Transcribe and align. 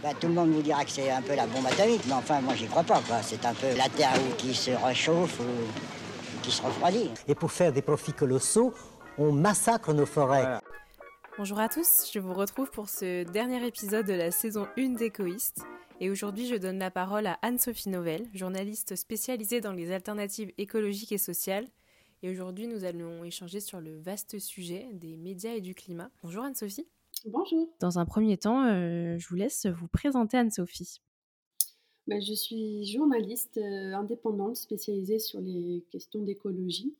Bah, 0.00 0.10
tout 0.14 0.28
le 0.28 0.34
monde 0.34 0.50
vous 0.50 0.62
dira 0.62 0.84
que 0.84 0.92
c'est 0.92 1.10
un 1.10 1.20
peu 1.20 1.34
la 1.34 1.48
bombe 1.48 1.66
atomique, 1.66 2.02
mais 2.06 2.12
enfin, 2.12 2.40
moi, 2.40 2.54
j'y 2.54 2.68
crois 2.68 2.84
pas. 2.84 3.02
C'est 3.20 3.44
un 3.44 3.52
peu 3.52 3.66
la 3.76 3.88
Terre 3.88 4.14
qui 4.36 4.54
se 4.54 4.70
réchauffe 4.70 5.40
ou 5.40 6.40
qui 6.40 6.52
se 6.52 6.62
refroidit. 6.62 7.10
Et 7.26 7.34
pour 7.34 7.50
faire 7.50 7.72
des 7.72 7.82
profits 7.82 8.12
colossaux, 8.12 8.72
on 9.18 9.32
massacre 9.32 9.92
nos 9.92 10.06
forêts. 10.06 10.60
Bonjour 11.36 11.58
à 11.58 11.68
tous, 11.68 12.08
je 12.14 12.20
vous 12.20 12.32
retrouve 12.32 12.70
pour 12.70 12.88
ce 12.88 13.24
dernier 13.24 13.66
épisode 13.66 14.06
de 14.06 14.12
la 14.12 14.30
saison 14.30 14.68
1 14.78 14.90
d'Écoïste. 14.90 15.64
Et 15.98 16.10
aujourd'hui, 16.10 16.46
je 16.46 16.54
donne 16.54 16.78
la 16.78 16.92
parole 16.92 17.26
à 17.26 17.36
Anne-Sophie 17.42 17.88
Novelle, 17.88 18.28
journaliste 18.34 18.94
spécialisée 18.94 19.60
dans 19.60 19.72
les 19.72 19.90
alternatives 19.90 20.52
écologiques 20.58 21.10
et 21.10 21.18
sociales. 21.18 21.66
Et 22.22 22.30
aujourd'hui, 22.30 22.68
nous 22.68 22.84
allons 22.84 23.24
échanger 23.24 23.58
sur 23.58 23.80
le 23.80 23.98
vaste 23.98 24.38
sujet 24.38 24.86
des 24.92 25.16
médias 25.16 25.54
et 25.54 25.60
du 25.60 25.74
climat. 25.74 26.08
Bonjour 26.22 26.44
Anne-Sophie. 26.44 26.86
Bonjour. 27.24 27.68
Dans 27.80 27.98
un 27.98 28.06
premier 28.06 28.36
temps, 28.36 28.64
euh, 28.64 29.18
je 29.18 29.28
vous 29.28 29.34
laisse 29.34 29.66
vous 29.66 29.88
présenter 29.88 30.36
Anne-Sophie. 30.36 31.00
Ben, 32.06 32.22
je 32.22 32.32
suis 32.32 32.84
journaliste 32.86 33.58
euh, 33.58 33.92
indépendante 33.94 34.56
spécialisée 34.56 35.18
sur 35.18 35.40
les 35.40 35.84
questions 35.90 36.22
d'écologie. 36.22 36.94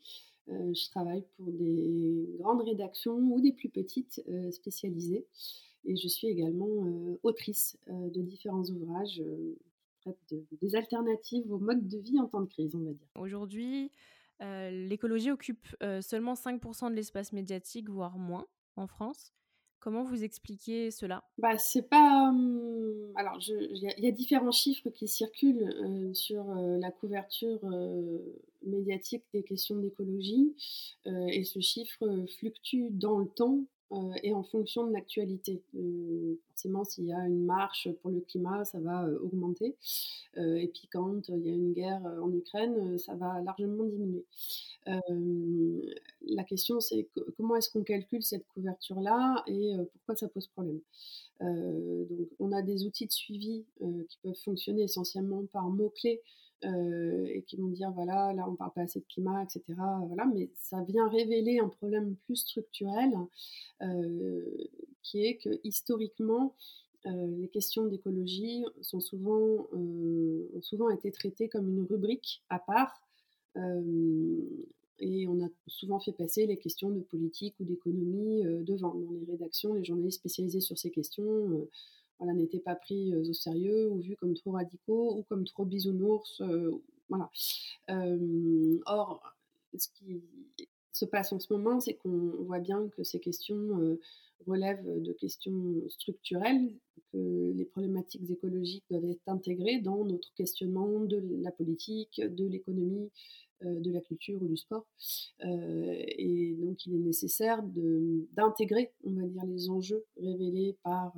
Euh, 0.49 0.75
je 0.75 0.91
travaille 0.91 1.25
pour 1.37 1.53
des 1.53 2.27
grandes 2.39 2.63
rédactions 2.63 3.17
ou 3.17 3.41
des 3.41 3.53
plus 3.53 3.69
petites 3.69 4.23
spécialisées. 4.51 5.27
Et 5.85 5.97
je 5.97 6.09
suis 6.09 6.27
également 6.27 7.17
autrice 7.23 7.79
de 7.87 8.21
différents 8.21 8.65
ouvrages 8.65 9.23
des 10.61 10.75
alternatives 10.75 11.51
au 11.53 11.59
mode 11.59 11.87
de 11.87 11.99
vie 11.99 12.19
en 12.19 12.27
temps 12.27 12.41
de 12.41 12.49
crise, 12.49 12.75
on 12.75 12.81
va 12.81 12.93
dire. 12.93 13.07
Aujourd'hui, 13.15 13.93
l'écologie 14.41 15.31
occupe 15.31 15.67
seulement 16.01 16.35
5% 16.35 16.91
de 16.91 16.95
l'espace 16.95 17.33
médiatique, 17.33 17.89
voire 17.89 18.19
moins 18.19 18.47
en 18.77 18.87
France. 18.87 19.33
Comment 19.81 20.03
vous 20.03 20.25
expliquez 20.25 20.91
cela? 20.91 21.23
Bah, 21.39 21.57
c'est 21.57 21.89
pas. 21.89 22.33
Alors, 23.17 23.39
il 23.49 23.95
y, 23.99 24.07
a 24.07 24.11
différents 24.11 24.53
chiffres 24.53 24.91
qui 24.91 25.09
circulent 25.09 26.11
sur 26.15 26.45
la 26.55 26.91
couverture 26.91 27.61
médiatique 28.65 29.25
des 29.33 29.45
questions 29.45 29.77
d'écologie, 29.77 30.55
et 31.07 31.45
ce 31.45 31.61
chiffre 31.61 32.27
fluctue 32.39 32.89
dans 32.91 33.19
le 33.19 33.29
temps 33.29 33.61
euh, 33.91 34.13
et 34.23 34.35
en 34.35 34.43
fonction 34.43 34.87
de 34.87 34.93
l'actualité. 34.93 35.63
Euh, 35.75 36.39
forcément, 36.51 36.85
s'il 36.85 37.07
y 37.07 37.13
a 37.13 37.27
une 37.27 37.45
marche 37.45 37.89
pour 38.03 38.11
le 38.11 38.21
climat, 38.21 38.65
ça 38.65 38.81
va 38.81 39.07
euh, 39.07 39.19
augmenter. 39.21 39.77
et 40.37 40.69
puis 40.69 40.89
quand 40.93 41.29
il 41.29 41.47
y 41.47 41.51
a 41.51 41.55
une 41.55 41.73
guerre 41.73 42.03
en 42.23 42.33
Ukraine, 42.33 42.99
ça 42.99 43.15
va 43.15 43.41
largement 43.41 43.85
diminuer. 43.85 44.25
la 44.87 46.45
question, 46.45 46.81
c'est 46.81 47.09
comment 47.37 47.57
est-ce 47.57 47.71
qu'on 47.71 47.83
calcule 47.83 48.23
cette 48.23 48.47
couverture-là 48.49 49.43
et 49.47 49.75
pourquoi 49.93 50.17
ça 50.17 50.29
pose 50.29 50.47
problème? 50.49 50.81
donc, 51.41 52.29
on 52.41 52.53
a 52.53 52.63
des 52.63 52.85
outils 52.85 53.07
de 53.07 53.13
suivi 53.13 53.65
qui 53.81 54.19
peuvent 54.23 54.43
fonctionner 54.45 54.83
essentiellement 54.83 55.45
par 55.53 55.69
mots-clés 55.71 56.21
euh, 56.65 57.25
et 57.27 57.43
qui 57.43 57.57
vont 57.57 57.69
dire 57.69 57.93
voilà, 57.93 58.33
là 58.33 58.45
on 58.49 58.57
parle 58.57 58.73
pas 58.73 58.81
assez 58.81 58.99
de 58.99 59.05
climat, 59.05 59.45
etc. 59.45 59.63
Voilà, 60.07 60.25
mais 60.27 60.51
ça 60.55 60.83
vient 60.83 61.09
révéler 61.09 61.61
un 61.61 61.69
problème 61.69 62.17
plus 62.25 62.35
structurel 62.35 63.13
euh, 63.83 64.45
qui 65.03 65.25
est 65.25 65.37
que 65.37 65.61
historiquement, 65.63 66.57
euh, 67.07 67.27
les 67.41 67.49
questions 67.49 67.87
d'écologie 67.87 68.65
sont 68.83 68.99
souvent, 68.99 69.69
ont 69.73 70.61
souvent 70.63 70.91
été 70.91 71.13
traitées 71.13 71.49
comme 71.49 71.69
une 71.69 71.85
rubrique 71.85 72.43
à 72.49 72.59
part. 72.59 73.03
et 75.01 75.29
on 75.29 75.41
a 75.45 75.49
souvent 75.69 76.01
fait 76.01 76.13
passer 76.13 76.47
les 76.47 76.57
questions 76.57 76.91
de 76.91 77.01
politique 77.01 77.55
ou 77.61 77.65
d'économie 77.65 78.43
devant. 78.65 78.95
Dans 78.95 79.13
les 79.13 79.31
rédactions, 79.31 79.75
les 79.75 79.85
journalistes 79.85 80.19
spécialisés 80.19 80.61
sur 80.61 80.77
ces 80.77 80.91
questions 80.91 81.69
voilà, 82.19 82.35
n'étaient 82.35 82.59
pas 82.61 82.75
pris 82.75 83.15
au 83.15 83.33
sérieux 83.33 83.89
ou 83.89 84.01
vus 84.01 84.17
comme 84.17 84.35
trop 84.35 84.53
radicaux 84.53 85.17
ou 85.17 85.23
comme 85.25 85.45
trop 85.45 85.65
bisounours. 85.65 86.43
voilà. 87.09 87.31
or, 88.87 89.23
ce 89.77 89.89
qui 89.95 90.23
se 90.93 91.05
passe 91.05 91.33
en 91.33 91.41
ce 91.41 91.53
moment, 91.53 91.81
c'est 91.81 91.95
qu'on 91.95 92.33
voit 92.41 92.59
bien 92.59 92.89
que 92.89 93.05
ces 93.05 93.21
questions 93.21 93.99
relèvent 94.47 95.03
de 95.03 95.13
questions 95.13 95.83
structurelles, 95.89 96.75
que 97.13 97.53
les 97.55 97.65
problématiques 97.65 98.31
écologiques 98.31 98.85
doivent 98.91 99.05
être 99.05 99.23
intégrées 99.27 99.79
dans 99.79 100.05
notre 100.05 100.33
questionnement 100.35 101.01
de 101.01 101.23
la 101.43 101.53
politique, 101.53 102.21
de 102.21 102.47
l'économie, 102.47 103.11
de 103.63 103.91
la 103.91 104.01
culture 104.01 104.41
ou 104.43 104.47
du 104.47 104.57
sport. 104.57 104.87
et 105.41 106.57
donc, 106.61 106.87
il 106.87 106.95
est 106.95 106.99
nécessaire 106.99 107.63
d'intégrer, 107.65 108.93
on 109.05 109.13
va 109.13 109.27
dire, 109.27 109.45
les 109.45 109.71
enjeux 109.71 110.05
révélés 110.17 110.77
par 110.83 111.13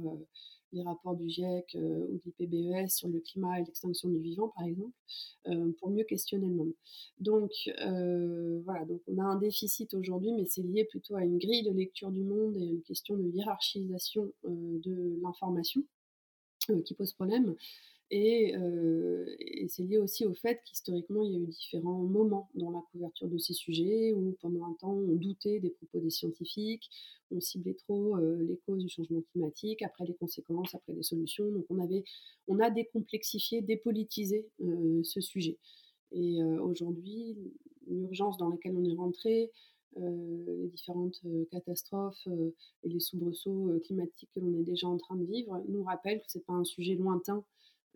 les 0.72 0.82
rapports 0.82 1.16
du 1.16 1.28
GIEC 1.28 1.74
euh, 1.74 2.06
ou 2.08 2.18
de 2.18 2.32
l'IPBES 2.38 2.88
sur 2.88 3.08
le 3.08 3.20
climat 3.20 3.58
et 3.58 3.64
l'extinction 3.64 4.08
du 4.08 4.18
vivant, 4.18 4.48
par 4.48 4.64
exemple, 4.64 4.92
euh, 5.48 5.72
pour 5.78 5.90
mieux 5.90 6.04
questionner 6.04 6.46
le 6.46 6.54
monde. 6.54 6.72
Donc, 7.18 7.50
euh, 7.80 8.60
voilà, 8.64 8.84
donc 8.84 9.00
on 9.08 9.18
a 9.18 9.24
un 9.24 9.36
déficit 9.36 9.94
aujourd'hui, 9.94 10.32
mais 10.32 10.46
c'est 10.46 10.62
lié 10.62 10.84
plutôt 10.84 11.16
à 11.16 11.24
une 11.24 11.38
grille 11.38 11.64
de 11.64 11.72
lecture 11.72 12.10
du 12.10 12.22
monde 12.22 12.56
et 12.56 12.62
à 12.62 12.70
une 12.70 12.82
question 12.82 13.16
de 13.16 13.24
hiérarchisation 13.24 14.32
de 14.44 15.18
l'information 15.22 15.82
qui 16.84 16.94
pose 16.94 17.12
problème. 17.12 17.54
Euh, 18.12 19.24
et, 19.38 19.68
c'est 19.68 19.84
lié 19.84 19.98
aussi 19.98 20.26
au 20.26 20.34
fait 20.34 20.60
qu'historiquement, 20.64 21.22
il 21.22 21.32
y 21.32 21.36
a 21.36 21.38
eu 21.38 21.46
différents 21.46 22.02
moments 22.02 22.50
dans 22.54 22.70
la 22.70 22.82
couverture 22.90 23.28
de 23.28 23.38
ces 23.38 23.52
sujets 23.52 24.12
où 24.12 24.36
pendant 24.40 24.66
un 24.66 24.72
temps, 24.74 24.92
on 24.92 25.14
doutait 25.14 25.60
des 25.60 25.70
propos 25.70 26.00
des 26.00 26.10
scientifiques, 26.10 26.90
on 27.30 27.40
ciblait 27.40 27.74
trop 27.74 28.16
euh, 28.16 28.42
les 28.42 28.56
causes 28.66 28.82
du 28.82 28.88
changement 28.88 29.22
climatique, 29.30 29.82
après 29.82 30.04
les 30.06 30.14
conséquences, 30.14 30.74
après 30.74 30.92
les 30.92 31.04
solutions. 31.04 31.50
Donc 31.52 31.66
on, 31.70 31.78
avait, 31.78 32.04
on 32.48 32.58
a 32.58 32.70
décomplexifié, 32.70 33.62
dépolitisé 33.62 34.48
euh, 34.62 35.02
ce 35.04 35.20
sujet. 35.20 35.56
Et 36.12 36.42
aujourd'hui, 36.42 37.36
l'urgence 37.86 38.36
dans 38.36 38.48
laquelle 38.48 38.76
on 38.76 38.84
est 38.84 38.96
rentré, 38.96 39.52
les 39.96 40.68
différentes 40.68 41.20
catastrophes 41.50 42.26
et 42.84 42.88
les 42.88 43.00
soubresauts 43.00 43.78
climatiques 43.84 44.30
que 44.34 44.40
l'on 44.40 44.60
est 44.60 44.64
déjà 44.64 44.86
en 44.86 44.96
train 44.96 45.16
de 45.16 45.24
vivre 45.24 45.62
nous 45.68 45.82
rappellent 45.82 46.20
que 46.20 46.30
ce 46.30 46.38
n'est 46.38 46.44
pas 46.44 46.54
un 46.54 46.64
sujet 46.64 46.94
lointain 46.94 47.44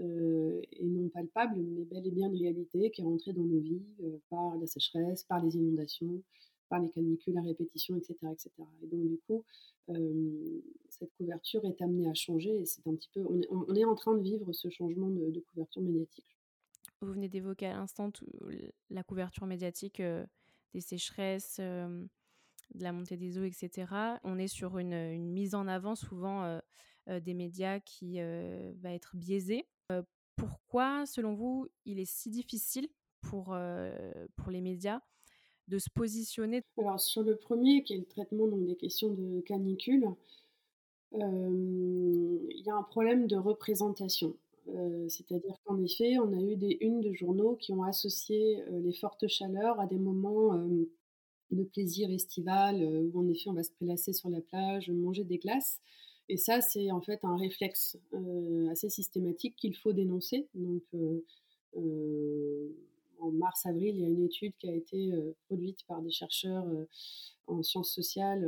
euh, 0.00 0.60
et 0.72 0.84
non 0.84 1.08
palpable, 1.08 1.56
mais 1.56 1.84
bel 1.84 2.04
et 2.04 2.10
bien 2.10 2.28
une 2.28 2.36
réalité 2.36 2.90
qui 2.90 3.00
est 3.00 3.04
rentrée 3.04 3.32
dans 3.32 3.44
nos 3.44 3.60
vies 3.60 3.84
euh, 4.02 4.18
par 4.28 4.56
la 4.56 4.66
sécheresse, 4.66 5.22
par 5.22 5.40
les 5.40 5.54
inondations, 5.54 6.20
par 6.68 6.80
les 6.80 6.90
canicules 6.90 7.38
à 7.38 7.42
répétition, 7.42 7.96
etc. 7.96 8.16
etc. 8.32 8.50
Et 8.82 8.86
donc, 8.88 9.06
du 9.06 9.18
coup, 9.28 9.44
euh, 9.90 10.60
cette 10.88 11.12
couverture 11.16 11.64
est 11.64 11.80
amenée 11.80 12.08
à 12.08 12.14
changer 12.14 12.56
et 12.60 12.66
c'est 12.66 12.84
un 12.88 12.94
petit 12.96 13.10
peu. 13.14 13.24
On 13.50 13.74
est, 13.74 13.84
en 13.84 13.94
train 13.94 14.16
de 14.16 14.22
vivre 14.22 14.52
ce 14.52 14.68
changement 14.68 15.10
de 15.10 15.40
couverture 15.52 15.82
médiatique. 15.82 16.36
Vous 17.00 17.12
venez 17.12 17.28
d'évoquer 17.28 17.66
à 17.66 17.74
l'instant 17.74 18.10
la 18.90 19.04
couverture 19.04 19.46
médiatique 19.46 20.02
des 20.74 20.80
sécheresses, 20.80 21.58
de 21.58 22.08
la 22.74 22.92
montée 22.92 23.16
des 23.16 23.38
eaux, 23.38 23.44
etc. 23.44 23.86
On 24.24 24.38
est 24.38 24.48
sur 24.48 24.78
une, 24.78 25.32
mise 25.32 25.54
en 25.54 25.66
avant 25.66 25.94
souvent 25.94 26.60
des 27.06 27.34
médias 27.34 27.80
qui 27.80 28.18
va 28.20 28.92
être 28.92 29.16
biaisée 29.16 29.66
pourquoi, 30.36 31.06
selon 31.06 31.34
vous, 31.34 31.68
il 31.84 32.00
est 32.00 32.10
si 32.10 32.30
difficile 32.30 32.88
pour, 33.20 33.56
pour 34.36 34.50
les 34.50 34.60
médias 34.60 35.00
de 35.68 35.78
se 35.78 35.88
positionner? 35.90 36.62
Alors, 36.78 37.00
sur 37.00 37.22
le 37.22 37.36
premier, 37.36 37.82
qui 37.84 37.94
est 37.94 37.98
le 37.98 38.04
traitement 38.04 38.46
donc, 38.46 38.66
des 38.66 38.76
questions 38.76 39.12
de 39.12 39.40
canicule, 39.40 40.06
il 41.12 42.62
y 42.64 42.70
a 42.70 42.74
un 42.74 42.82
problème 42.82 43.26
de 43.26 43.36
représentation. 43.36 44.36
C'est-à-dire 45.08 45.56
qu'en 45.64 45.78
effet, 45.82 46.18
on 46.18 46.32
a 46.32 46.40
eu 46.40 46.56
des 46.56 46.78
unes 46.80 47.00
de 47.00 47.12
journaux 47.12 47.56
qui 47.56 47.72
ont 47.72 47.82
associé 47.82 48.62
les 48.70 48.94
fortes 48.94 49.26
chaleurs 49.28 49.78
à 49.78 49.86
des 49.86 49.98
moments 49.98 50.54
de 51.50 51.64
plaisir 51.64 52.10
estival, 52.10 52.82
où 52.82 53.20
en 53.20 53.28
effet 53.28 53.50
on 53.50 53.54
va 53.54 53.62
se 53.62 53.72
prélasser 53.72 54.12
sur 54.12 54.30
la 54.30 54.40
plage, 54.40 54.90
manger 54.90 55.24
des 55.24 55.38
glaces. 55.38 55.80
Et 56.28 56.36
ça, 56.36 56.60
c'est 56.60 56.90
en 56.90 57.00
fait 57.00 57.20
un 57.22 57.36
réflexe 57.36 57.98
euh, 58.14 58.68
assez 58.70 58.88
systématique 58.88 59.56
qu'il 59.56 59.76
faut 59.76 59.92
dénoncer. 59.92 60.48
Donc, 60.54 60.82
euh, 60.94 61.24
euh, 61.76 62.68
en 63.20 63.30
mars-avril, 63.30 63.94
il 63.96 64.00
y 64.00 64.04
a 64.04 64.08
une 64.08 64.24
étude 64.24 64.54
qui 64.58 64.68
a 64.68 64.74
été 64.74 65.12
produite 65.46 65.84
par 65.86 66.02
des 66.02 66.10
chercheurs 66.10 66.66
en 67.46 67.62
sciences 67.62 67.92
sociales, 67.92 68.44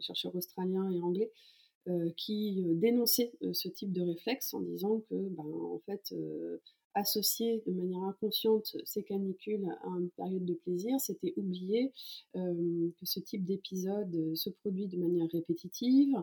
chercheurs 0.00 0.34
australiens 0.36 0.90
et 0.90 1.00
anglais, 1.00 1.30
qui 2.16 2.62
dénonçaient 2.74 3.32
ce 3.52 3.68
type 3.68 3.92
de 3.92 4.02
réflexe 4.02 4.52
en 4.52 4.60
disant 4.60 5.00
que, 5.08 5.14
ben, 5.14 5.44
en 5.44 5.80
fait, 5.86 6.14
associer 6.98 7.62
de 7.66 7.72
manière 7.72 8.02
inconsciente 8.02 8.76
ces 8.84 9.02
canicules 9.02 9.66
à 9.82 9.88
une 9.88 10.10
période 10.10 10.44
de 10.44 10.54
plaisir, 10.54 11.00
c'était 11.00 11.32
oublier 11.36 11.92
euh, 12.36 12.90
que 12.98 13.06
ce 13.06 13.20
type 13.20 13.44
d'épisode 13.44 14.14
euh, 14.14 14.34
se 14.34 14.50
produit 14.50 14.86
de 14.86 14.96
manière 14.98 15.28
répétitive, 15.32 16.14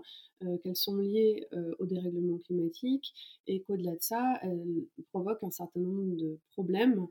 euh, 0.43 0.57
qu'elles 0.59 0.75
sont 0.75 0.97
liées 0.97 1.47
au 1.79 1.85
dérèglement 1.85 2.37
climatique 2.39 3.13
et 3.47 3.61
qu'au-delà 3.61 3.95
de 3.95 4.01
ça, 4.01 4.39
elles 4.41 4.85
provoquent 5.11 5.43
un 5.43 5.51
certain 5.51 5.79
nombre 5.79 6.15
de 6.15 6.37
problèmes 6.51 7.07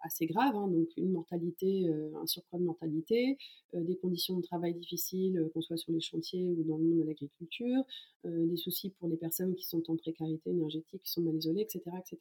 assez 0.00 0.26
grave, 0.26 0.54
hein, 0.54 0.68
donc 0.68 0.88
une 0.96 1.10
mortalité, 1.10 1.88
un 1.88 2.26
surcroît 2.26 2.58
de 2.58 2.64
mortalité, 2.64 3.36
des 3.74 3.96
conditions 3.96 4.36
de 4.36 4.42
travail 4.42 4.74
difficiles, 4.74 5.48
qu'on 5.52 5.60
soit 5.60 5.76
sur 5.76 5.92
les 5.92 6.00
chantiers 6.00 6.46
ou 6.46 6.62
dans 6.62 6.76
le 6.76 6.84
monde 6.84 6.98
de 6.98 7.04
l'agriculture, 7.04 7.82
des 8.24 8.56
soucis 8.56 8.90
pour 8.90 9.08
les 9.08 9.16
personnes 9.16 9.54
qui 9.56 9.64
sont 9.64 9.82
en 9.90 9.96
précarité 9.96 10.50
énergétique, 10.50 11.02
qui 11.02 11.10
sont 11.10 11.22
mal 11.22 11.34
isolées, 11.34 11.62
etc., 11.62 11.82
etc. 11.98 12.18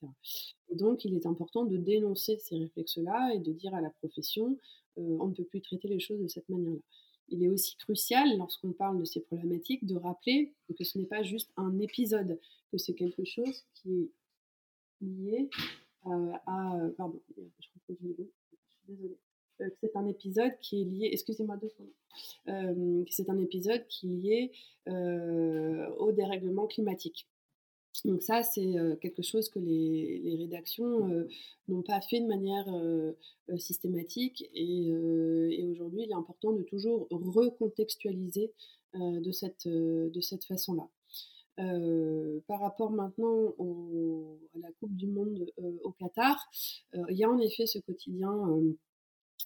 Et 0.70 0.76
donc, 0.76 1.06
il 1.06 1.16
est 1.16 1.26
important 1.26 1.66
de 1.66 1.78
dénoncer 1.78 2.38
ces 2.40 2.58
réflexes-là 2.58 3.36
et 3.36 3.40
de 3.40 3.52
dire 3.52 3.76
à 3.76 3.82
la 3.82 3.92
profession, 3.92 4.58
on 4.96 5.28
ne 5.28 5.34
peut 5.34 5.46
plus 5.46 5.62
traiter 5.62 5.88
les 5.88 6.00
choses 6.00 6.20
de 6.20 6.28
cette 6.28 6.50
manière-là. 6.50 6.82
Il 7.30 7.44
est 7.44 7.50
aussi 7.50 7.76
crucial, 7.76 8.38
lorsqu'on 8.38 8.72
parle 8.72 9.00
de 9.00 9.06
ces 9.06 9.20
problématiques, 9.20 9.86
de 9.86 9.96
rappeler 9.96 10.54
que 10.76 10.84
ce 10.84 10.98
n'est 10.98 11.06
pas 11.06 11.24
juste 11.24 11.52
un 11.58 11.78
épisode, 11.80 12.40
que 12.72 12.78
c'est 12.78 12.96
quelque 12.96 13.26
chose 13.26 13.66
qui 13.76 14.10
est 15.02 15.06
lié 15.06 15.50
c'est 19.82 19.96
un 19.96 20.08
épisode 20.08 20.54
qui 20.62 20.82
est 20.82 20.86
lié, 20.86 21.10
excusez-moi 21.12 21.58
épisode 23.40 23.86
qui 23.88 24.08
est 24.08 24.16
lié 24.16 24.52
au 25.98 26.12
dérèglement 26.12 26.68
climatique. 26.68 27.28
Donc 28.06 28.22
ça, 28.22 28.44
c'est 28.44 28.76
quelque 29.02 29.24
chose 29.24 29.50
que 29.50 29.58
les, 29.60 30.36
rédactions 30.38 31.28
n'ont 31.68 31.82
pas 31.82 32.00
fait 32.02 32.20
de 32.20 32.28
manière 32.28 32.68
systématique 33.58 34.48
et, 34.54 34.94
aujourd'hui, 35.72 36.04
il 36.04 36.12
est 36.12 36.16
important 36.16 36.52
de 36.52 36.62
toujours 36.62 37.08
recontextualiser 37.10 38.52
de 38.94 39.32
cette, 39.32 39.68
de 39.68 40.22
cette 40.22 40.46
façon-là. 40.46 40.88
Par 41.58 42.60
rapport 42.60 42.92
maintenant 42.92 43.50
à 44.56 44.60
la 44.60 44.72
Coupe 44.80 44.96
du 44.96 45.08
Monde 45.08 45.52
au 45.84 45.92
Qatar, 45.92 46.50
il 46.94 47.18
y 47.18 47.24
a 47.24 47.30
en 47.30 47.40
effet 47.40 47.66
ce 47.66 47.80
quotidien 47.80 48.32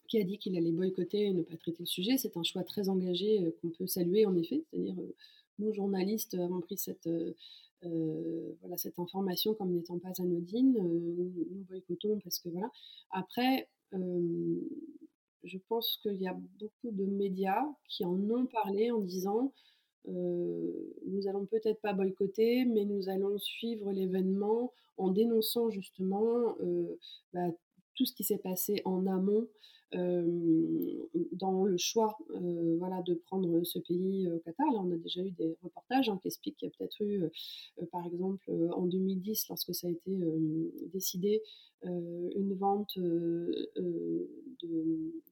qui 0.08 0.20
a 0.20 0.24
dit 0.24 0.38
qu'il 0.38 0.58
allait 0.58 0.72
boycotter 0.72 1.28
et 1.28 1.34
ne 1.34 1.42
pas 1.42 1.56
traiter 1.56 1.80
le 1.80 1.86
sujet. 1.86 2.18
C'est 2.18 2.36
un 2.36 2.44
choix 2.44 2.64
très 2.64 2.90
engagé 2.90 3.54
qu'on 3.62 3.70
peut 3.70 3.88
saluer 3.88 4.26
en 4.26 4.36
effet. 4.36 4.64
C'est-à-dire, 4.70 4.96
nous, 5.60 5.74
journalistes, 5.74 6.34
avons 6.34 6.60
pris 6.60 6.78
cette, 6.78 7.08
euh, 7.84 8.54
voilà, 8.60 8.78
cette 8.78 9.00
information 9.00 9.54
comme 9.54 9.72
n'étant 9.72 10.00
pas 10.00 10.12
anodine. 10.20 10.78
Euh, 10.78 11.46
nous 11.52 11.64
boycottons 11.68 12.20
parce 12.24 12.40
que 12.40 12.50
voilà. 12.50 12.70
Après, 13.12 13.68
euh, 13.94 14.60
je 15.44 15.58
pense 15.68 15.98
qu'il 16.04 16.22
y 16.22 16.28
a 16.28 16.38
beaucoup 16.60 16.92
de 16.92 17.06
médias 17.06 17.66
qui 17.88 18.06
en 18.06 18.18
ont 18.30 18.46
parlé 18.46 18.92
en 18.92 19.02
disant 19.02 19.52
nous 20.08 21.28
allons 21.28 21.46
peut-être 21.46 21.82
pas 21.82 21.94
boycotter, 21.94 22.66
mais 22.66 22.86
nous 22.86 23.10
allons 23.10 23.38
suivre 23.38 23.92
l'événement 23.92 24.74
en 24.98 25.10
dénonçant 25.10 25.70
justement 25.70 26.56
bah, 27.34 27.48
tout 27.96 28.06
ce 28.06 28.14
qui 28.14 28.24
s'est 28.24 28.38
passé 28.38 28.82
en 28.86 29.06
amont 29.08 29.48
dans 29.94 31.66
le 31.66 31.78
choix 31.78 32.18
voilà, 32.80 33.02
de 33.02 33.14
prendre 33.14 33.64
ce 33.64 33.80
pays 33.80 34.28
au 34.30 34.40
Qatar. 34.40 34.68
On 34.74 34.92
a 34.92 34.98
déjà 34.98 35.22
eu 35.22 35.32
des 35.32 35.58
reportages 35.62 36.10
hein, 36.10 36.18
qui 36.22 36.28
expliquent 36.28 36.58
qu'il 36.58 36.70
y 36.70 36.72
a 36.72 36.76
peut-être 36.78 37.02
eu, 37.02 37.24
par 37.92 38.06
exemple, 38.06 38.52
en 38.76 38.86
2010, 38.86 39.48
lorsque 39.50 39.74
ça 39.74 39.88
a 39.88 39.90
été 39.90 40.12
décidé, 40.94 41.42
une 41.84 42.54
vente 42.56 42.98
de, 42.98 43.72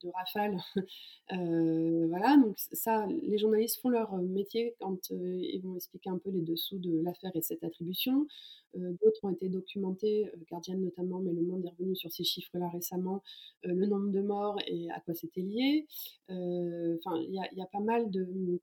de, 0.01 0.09
Rafale. 0.13 0.57
voilà, 2.09 2.37
donc 2.37 2.55
ça, 2.57 3.05
les 3.07 3.37
journalistes 3.37 3.79
font 3.81 3.89
leur 3.89 4.15
métier 4.17 4.75
quand 4.79 5.09
ils 5.11 5.61
vont 5.63 5.75
expliquer 5.75 6.09
un 6.09 6.17
peu 6.17 6.31
les 6.31 6.41
dessous 6.41 6.79
de 6.79 7.01
l'affaire 7.03 7.31
et 7.35 7.41
cette 7.41 7.63
attribution. 7.63 8.27
D'autres 8.75 9.23
ont 9.23 9.31
été 9.31 9.49
documentés, 9.49 10.31
Guardian 10.49 10.77
notamment, 10.77 11.19
mais 11.19 11.33
Le 11.33 11.41
Monde 11.41 11.65
est 11.65 11.69
revenu 11.69 11.95
sur 11.95 12.11
ces 12.11 12.23
chiffres-là 12.23 12.69
récemment, 12.69 13.21
le 13.63 13.85
nombre 13.85 14.11
de 14.11 14.21
morts 14.21 14.48
et 14.67 14.89
à 14.91 14.99
quoi 15.01 15.13
c'était 15.13 15.41
lié. 15.41 15.87
Enfin, 16.29 17.17
il 17.21 17.33
y, 17.33 17.61
a 17.61 17.65
pas 17.67 17.79
mal 17.79 18.09
de, 18.11 18.59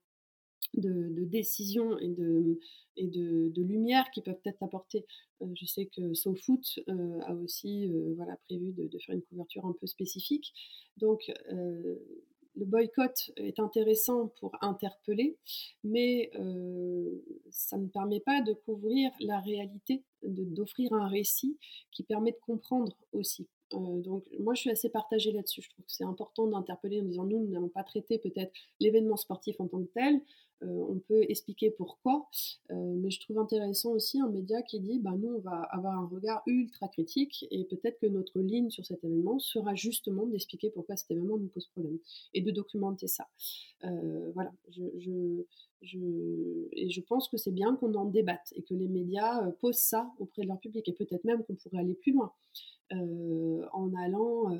de, 0.74 1.24
décisions 1.24 1.98
et 1.98 2.08
de, 2.08 2.58
et 2.96 3.06
de, 3.06 3.50
de 3.54 3.62
lumière 3.62 4.10
qui 4.12 4.22
peuvent 4.22 4.40
être 4.44 4.62
apportées. 4.62 5.04
je 5.40 5.66
sais 5.66 5.86
que 5.86 6.14
SoFoot 6.14 6.80
a 7.26 7.34
aussi 7.34 7.90
voilà, 8.16 8.36
prévu 8.44 8.72
de, 8.72 8.86
de, 8.86 8.98
faire 8.98 9.14
une 9.14 9.22
couverture 9.22 9.66
un 9.66 9.74
peu 9.80 9.86
spécifique. 9.86 10.52
Donc, 10.96 11.32
le 12.56 12.64
boycott 12.64 13.30
est 13.36 13.60
intéressant 13.60 14.28
pour 14.40 14.56
interpeller, 14.62 15.36
mais 15.84 16.30
euh, 16.36 17.22
ça 17.50 17.76
ne 17.76 17.86
permet 17.86 18.20
pas 18.20 18.40
de 18.40 18.54
couvrir 18.54 19.12
la 19.20 19.40
réalité, 19.40 20.02
d'offrir 20.22 20.92
un 20.94 21.06
récit 21.08 21.58
qui 21.92 22.02
permet 22.02 22.32
de 22.32 22.38
comprendre 22.40 22.96
aussi. 23.12 23.46
Euh, 23.74 24.00
donc 24.00 24.24
moi 24.38 24.54
je 24.54 24.60
suis 24.62 24.70
assez 24.70 24.88
partagée 24.88 25.32
là-dessus. 25.32 25.62
Je 25.62 25.70
trouve 25.70 25.84
que 25.84 25.92
c'est 25.92 26.04
important 26.04 26.46
d'interpeller 26.46 27.00
en 27.00 27.04
disant 27.04 27.24
nous, 27.24 27.40
nous 27.40 27.50
n'allons 27.52 27.68
pas 27.68 27.82
traiter 27.82 28.18
peut-être 28.18 28.52
l'événement 28.80 29.16
sportif 29.16 29.60
en 29.60 29.66
tant 29.66 29.82
que 29.82 29.90
tel, 29.94 30.20
on 30.62 30.99
peut 31.00 31.23
expliquer 31.29 31.70
pourquoi, 31.70 32.29
euh, 32.70 32.75
mais 32.75 33.11
je 33.11 33.20
trouve 33.20 33.38
intéressant 33.38 33.91
aussi 33.91 34.20
un 34.20 34.29
média 34.29 34.62
qui 34.62 34.81
dit 34.81 34.99
bah, 34.99 35.12
nous, 35.19 35.35
on 35.35 35.38
va 35.41 35.62
avoir 35.70 35.99
un 35.99 36.06
regard 36.06 36.43
ultra 36.47 36.88
critique 36.88 37.47
et 37.50 37.64
peut-être 37.64 37.99
que 37.99 38.06
notre 38.06 38.41
ligne 38.41 38.70
sur 38.70 38.85
cet 38.85 39.05
événement 39.05 39.38
sera 39.38 39.75
justement 39.75 40.26
d'expliquer 40.26 40.70
pourquoi 40.70 40.97
cet 40.97 41.11
événement 41.11 41.37
nous 41.37 41.49
pose 41.49 41.67
problème 41.67 41.99
et 42.32 42.41
de 42.41 42.50
documenter 42.50 43.06
ça. 43.06 43.29
Euh, 43.85 44.31
voilà, 44.35 44.53
je, 44.70 45.44
et 46.73 46.88
je 46.88 47.00
pense 47.03 47.29
que 47.29 47.37
c'est 47.37 47.53
bien 47.53 47.76
qu'on 47.76 47.94
en 47.94 48.06
débatte 48.06 48.53
et 48.56 48.62
que 48.62 48.75
les 48.75 48.88
médias 48.88 49.50
posent 49.61 49.76
ça 49.76 50.11
auprès 50.19 50.43
de 50.43 50.49
leur 50.49 50.58
public 50.58 50.88
et 50.88 50.93
peut-être 50.93 51.25
même 51.25 51.44
qu'on 51.44 51.55
pourrait 51.55 51.79
aller 51.79 51.94
plus 51.94 52.12
loin 52.12 52.32
en 52.91 53.93
allant 53.94 54.56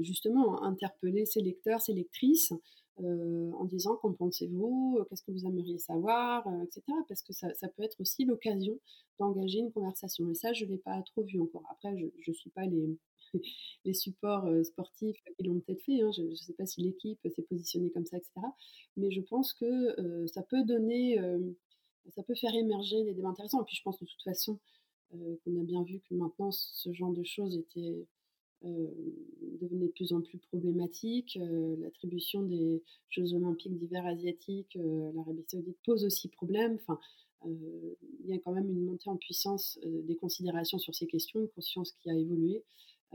justement 0.00 0.62
interpeller 0.62 1.24
ses 1.24 1.40
lecteurs, 1.40 1.80
ses 1.80 1.94
lectrices 1.94 2.52
euh, 3.02 3.50
en 3.52 3.64
disant 3.64 3.96
qu'en 3.96 4.12
pensez-vous, 4.12 4.98
euh, 4.98 5.04
qu'est-ce 5.04 5.22
que 5.22 5.30
vous 5.30 5.46
aimeriez 5.46 5.78
savoir, 5.78 6.46
euh, 6.46 6.64
etc. 6.64 6.82
Parce 7.08 7.22
que 7.22 7.32
ça, 7.32 7.48
peut 7.76 7.82
être 7.82 7.98
aussi 8.00 8.24
l'occasion 8.24 8.78
d'engager 9.18 9.58
une 9.58 9.72
conversation. 9.72 10.30
Et 10.30 10.34
ça, 10.34 10.52
je 10.52 10.64
ne 10.64 10.70
l'ai 10.70 10.78
pas 10.78 11.00
trop 11.02 11.22
vu 11.22 11.40
encore. 11.40 11.64
Après, 11.70 11.96
je 11.96 12.30
ne 12.30 12.34
suis 12.34 12.50
pas 12.50 12.66
les, 12.66 12.98
supports 13.94 14.48
sportifs 14.64 15.16
qui 15.38 15.44
l'ont 15.44 15.60
peut-être 15.60 15.82
fait. 15.82 16.02
Hein. 16.02 16.10
Je 16.14 16.22
ne 16.22 16.34
sais 16.34 16.52
pas 16.52 16.66
si 16.66 16.82
l'équipe 16.82 17.20
s'est 17.34 17.42
positionnée 17.42 17.90
comme 17.90 18.04
ça, 18.04 18.18
etc. 18.18 18.32
Mais 18.96 19.10
je 19.10 19.20
pense 19.22 19.54
que 19.54 20.26
ça 20.26 20.42
peut 20.42 20.64
donner, 20.64 21.18
ça 22.14 22.22
peut 22.22 22.34
faire 22.34 22.54
émerger 22.54 23.04
des 23.04 23.14
débats 23.14 23.28
intéressants. 23.28 23.62
Et 23.62 23.64
puis 23.64 23.76
je 23.76 23.82
pense 23.82 23.98
de 24.00 24.06
toute 24.06 24.22
façon 24.22 24.58
qu'on 25.10 25.60
a 25.60 25.64
bien 25.64 25.82
vu 25.84 26.00
que 26.00 26.14
maintenant 26.14 26.50
ce 26.50 26.92
genre 26.92 27.12
de 27.12 27.22
choses 27.22 27.56
était 27.56 28.06
devenait 28.62 29.86
de 29.86 29.92
plus 29.92 30.12
en 30.12 30.20
plus 30.20 30.38
problématique. 30.38 31.38
Euh, 31.40 31.76
l'attribution 31.80 32.42
des 32.42 32.82
Jeux 33.08 33.34
olympiques 33.34 33.76
d'hiver 33.78 34.04
asiatiques, 34.06 34.76
euh, 34.76 35.12
l'Arabie 35.14 35.44
saoudite 35.46 35.78
pose 35.84 36.04
aussi 36.04 36.28
problème. 36.28 36.78
Enfin, 36.80 36.98
il 37.46 38.26
y 38.26 38.34
a 38.34 38.38
quand 38.38 38.52
même 38.52 38.68
une 38.68 38.84
montée 38.84 39.08
en 39.08 39.16
puissance 39.16 39.78
des 39.82 40.14
considérations 40.14 40.76
sur 40.76 40.94
ces 40.94 41.06
questions, 41.06 41.40
une 41.40 41.48
conscience 41.48 41.92
qui 41.92 42.10
a 42.10 42.14
évolué. 42.14 42.62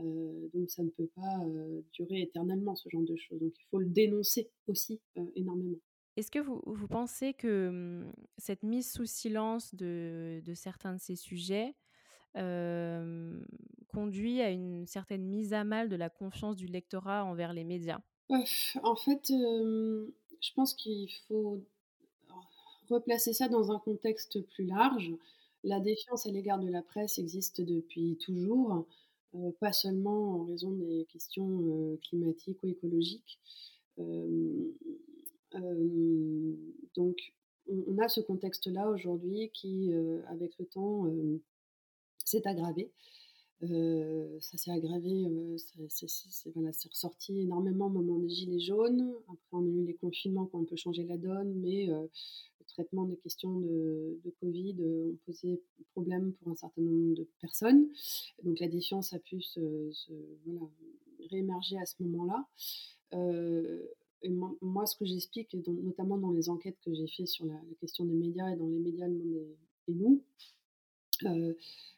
donc 0.00 0.68
ça 0.68 0.82
ne 0.82 0.88
peut 0.88 1.08
pas 1.14 1.46
durer 1.92 2.22
éternellement 2.22 2.74
ce 2.74 2.88
genre 2.88 3.04
de 3.04 3.14
choses. 3.14 3.38
Donc 3.38 3.52
il 3.56 3.64
faut 3.70 3.78
le 3.78 3.86
dénoncer 3.86 4.50
aussi 4.66 4.98
énormément. 5.36 5.78
Est-ce 6.16 6.32
que 6.32 6.40
vous, 6.40 6.88
pensez 6.88 7.34
que 7.34 7.68
hum, 7.68 8.12
cette 8.36 8.64
mise 8.64 8.90
sous 8.90 9.06
silence 9.06 9.72
de 9.76 10.42
certains 10.56 10.94
de 10.94 11.00
ces 11.00 11.14
sujets 11.14 11.76
conduit 13.88 14.42
à 14.42 14.50
une 14.50 14.86
certaine 14.86 15.24
mise 15.24 15.52
à 15.52 15.64
mal 15.64 15.88
de 15.88 15.96
la 15.96 16.10
confiance 16.10 16.56
du 16.56 16.66
lectorat 16.66 17.24
envers 17.24 17.52
les 17.52 17.64
médias 17.64 18.00
En 18.82 18.96
fait, 18.96 19.28
je 19.28 20.52
pense 20.54 20.74
qu'il 20.74 21.10
faut 21.28 21.62
replacer 22.90 23.32
ça 23.32 23.48
dans 23.48 23.72
un 23.72 23.78
contexte 23.78 24.40
plus 24.48 24.66
large. 24.66 25.12
La 25.64 25.80
défiance 25.80 26.26
à 26.26 26.30
l'égard 26.30 26.58
de 26.58 26.68
la 26.68 26.82
presse 26.82 27.18
existe 27.18 27.60
depuis 27.60 28.16
toujours, 28.18 28.86
pas 29.60 29.72
seulement 29.72 30.40
en 30.40 30.44
raison 30.44 30.70
des 30.70 31.06
questions 31.10 31.98
climatiques 32.02 32.62
ou 32.62 32.68
écologiques. 32.68 33.40
donc, 36.96 37.32
on, 37.68 37.98
a 37.98 38.08
ce 38.08 38.20
contexte-là 38.20 38.90
aujourd'hui 38.90 39.50
qui, 39.52 39.90
avec 40.28 40.56
le 40.58 40.66
temps, 40.66 41.06
s'est 42.28 42.46
aggravé. 42.46 42.92
Ça 43.62 44.58
s'est 44.58 44.70
aggravé, 44.70 45.26
euh, 45.26 45.56
c'est 45.58 46.88
ressorti 46.88 47.40
énormément 47.40 47.86
au 47.86 47.90
moment 47.90 48.18
des 48.18 48.28
Gilets 48.28 48.60
jaunes. 48.60 49.14
Après, 49.28 49.38
on 49.52 49.64
a 49.64 49.68
eu 49.68 49.84
les 49.84 49.94
confinements 49.94 50.46
qui 50.46 50.56
ont 50.56 50.60
un 50.60 50.64
peu 50.64 50.76
changé 50.76 51.04
la 51.04 51.16
donne, 51.16 51.54
mais 51.60 51.86
le 51.86 52.66
traitement 52.68 53.04
des 53.04 53.16
questions 53.16 53.58
de, 53.58 54.20
Covid 54.40 54.76
ont 54.82 55.16
posé 55.24 55.62
problème 55.92 56.34
pour 56.34 56.52
un 56.52 56.56
certain 56.56 56.82
nombre 56.82 57.14
de 57.14 57.26
personnes. 57.40 57.88
Donc 58.42 58.60
la 58.60 58.68
défiance 58.68 59.14
a 59.14 59.18
pu 59.18 59.40
se, 59.40 59.60
réémerger 61.30 61.78
à 61.78 61.86
ce 61.86 61.94
moment-là. 62.02 62.46
et 64.22 64.28
moi, 64.28 64.84
ce 64.84 64.96
que 64.96 65.06
j'explique, 65.06 65.56
notamment 65.66 66.18
dans 66.18 66.30
les 66.30 66.50
enquêtes 66.50 66.76
que 66.84 66.92
j'ai 66.92 67.08
faites 67.08 67.28
sur 67.28 67.46
la, 67.46 67.58
question 67.80 68.04
des 68.04 68.14
médias 68.14 68.50
et 68.50 68.56
dans 68.56 68.68
les 68.68 68.78
médias, 68.78 69.08
le 69.08 69.14
monde 69.14 69.56
et 69.88 69.94
nous, 69.94 70.22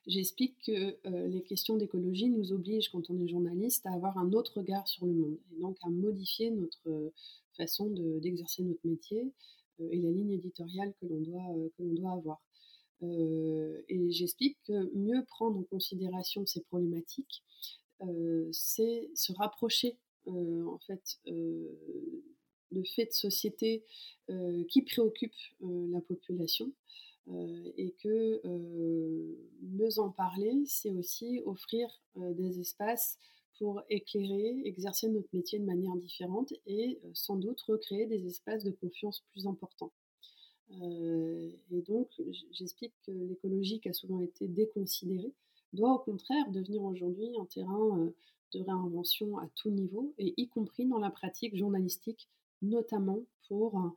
j'explique 0.06 0.56
que 0.64 0.96
les 1.28 1.42
questions 1.42 1.76
d'écologie 1.76 2.28
nous 2.28 2.52
obligent, 2.52 2.90
quand 2.90 3.10
on 3.10 3.20
est 3.20 3.28
journaliste, 3.28 3.86
à 3.86 3.92
avoir 3.92 4.18
un 4.18 4.32
autre 4.32 4.58
regard 4.58 4.86
sur 4.88 5.06
le 5.06 5.12
monde 5.12 5.38
et 5.52 5.60
donc 5.60 5.76
à 5.82 5.88
modifier 5.88 6.50
notre 6.50 7.12
façon 7.56 7.90
d'exercer 8.20 8.62
notre 8.62 8.86
métier 8.86 9.32
et 9.78 10.00
la 10.00 10.10
ligne 10.10 10.32
éditoriale 10.32 10.92
que 11.00 11.06
l'on 11.06 11.20
doit, 11.20 11.70
que 11.76 11.82
doit 11.82 12.12
avoir. 12.12 12.40
et 13.02 14.10
j'explique 14.10 14.58
que 14.66 14.92
mieux 14.96 15.24
prendre 15.26 15.58
en 15.58 15.64
considération 15.64 16.46
ces 16.46 16.62
problématiques, 16.62 17.42
c'est 18.52 19.10
se 19.14 19.32
rapprocher 19.32 19.96
en 20.26 20.78
fait 20.86 21.18
de 21.26 22.82
faits 22.94 23.10
de 23.10 23.14
société 23.14 23.84
qui 24.68 24.82
préoccupent 24.82 25.32
la 25.60 26.00
population 26.00 26.72
et 27.76 27.94
que 28.02 28.40
mieux 29.62 29.98
en 29.98 30.10
parler, 30.10 30.62
c'est 30.66 30.90
aussi 30.90 31.42
offrir 31.44 31.88
des 32.16 32.60
espaces 32.60 33.18
pour 33.58 33.82
éclairer, 33.90 34.62
exercer 34.64 35.08
notre 35.08 35.28
métier 35.32 35.58
de 35.58 35.64
manière 35.64 35.96
différente 35.96 36.52
et 36.66 37.00
sans 37.12 37.36
doute 37.36 37.60
recréer 37.62 38.06
des 38.06 38.26
espaces 38.26 38.64
de 38.64 38.70
confiance 38.70 39.22
plus 39.32 39.46
importants. 39.46 39.92
et 40.70 41.82
donc, 41.86 42.08
j'explique 42.52 42.94
que 43.04 43.10
l'écologie 43.10 43.80
qui 43.80 43.88
a 43.88 43.92
souvent 43.92 44.20
été 44.20 44.48
déconsidérée 44.48 45.32
doit 45.72 45.92
au 45.92 45.98
contraire 45.98 46.50
devenir 46.50 46.82
aujourd'hui 46.82 47.28
un 47.38 47.44
terrain 47.46 48.10
de 48.54 48.60
réinvention 48.60 49.38
à 49.38 49.48
tout 49.54 49.70
niveau, 49.70 50.14
et 50.18 50.32
y 50.36 50.48
compris 50.48 50.86
dans 50.86 50.98
la 50.98 51.10
pratique 51.10 51.56
journalistique, 51.56 52.28
notamment 52.62 53.20
pour 53.48 53.92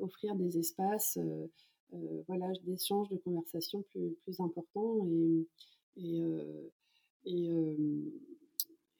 offrir 0.00 0.34
des 0.36 0.58
espaces 0.58 1.18
euh, 1.20 1.46
voilà, 2.26 2.52
d'échanges, 2.62 3.08
de 3.08 3.16
conversations 3.16 3.82
plus, 3.92 4.14
plus 4.24 4.40
importants 4.40 5.06
et, 5.06 5.46
et, 5.96 6.20
euh, 6.22 6.70
euh, 7.26 7.76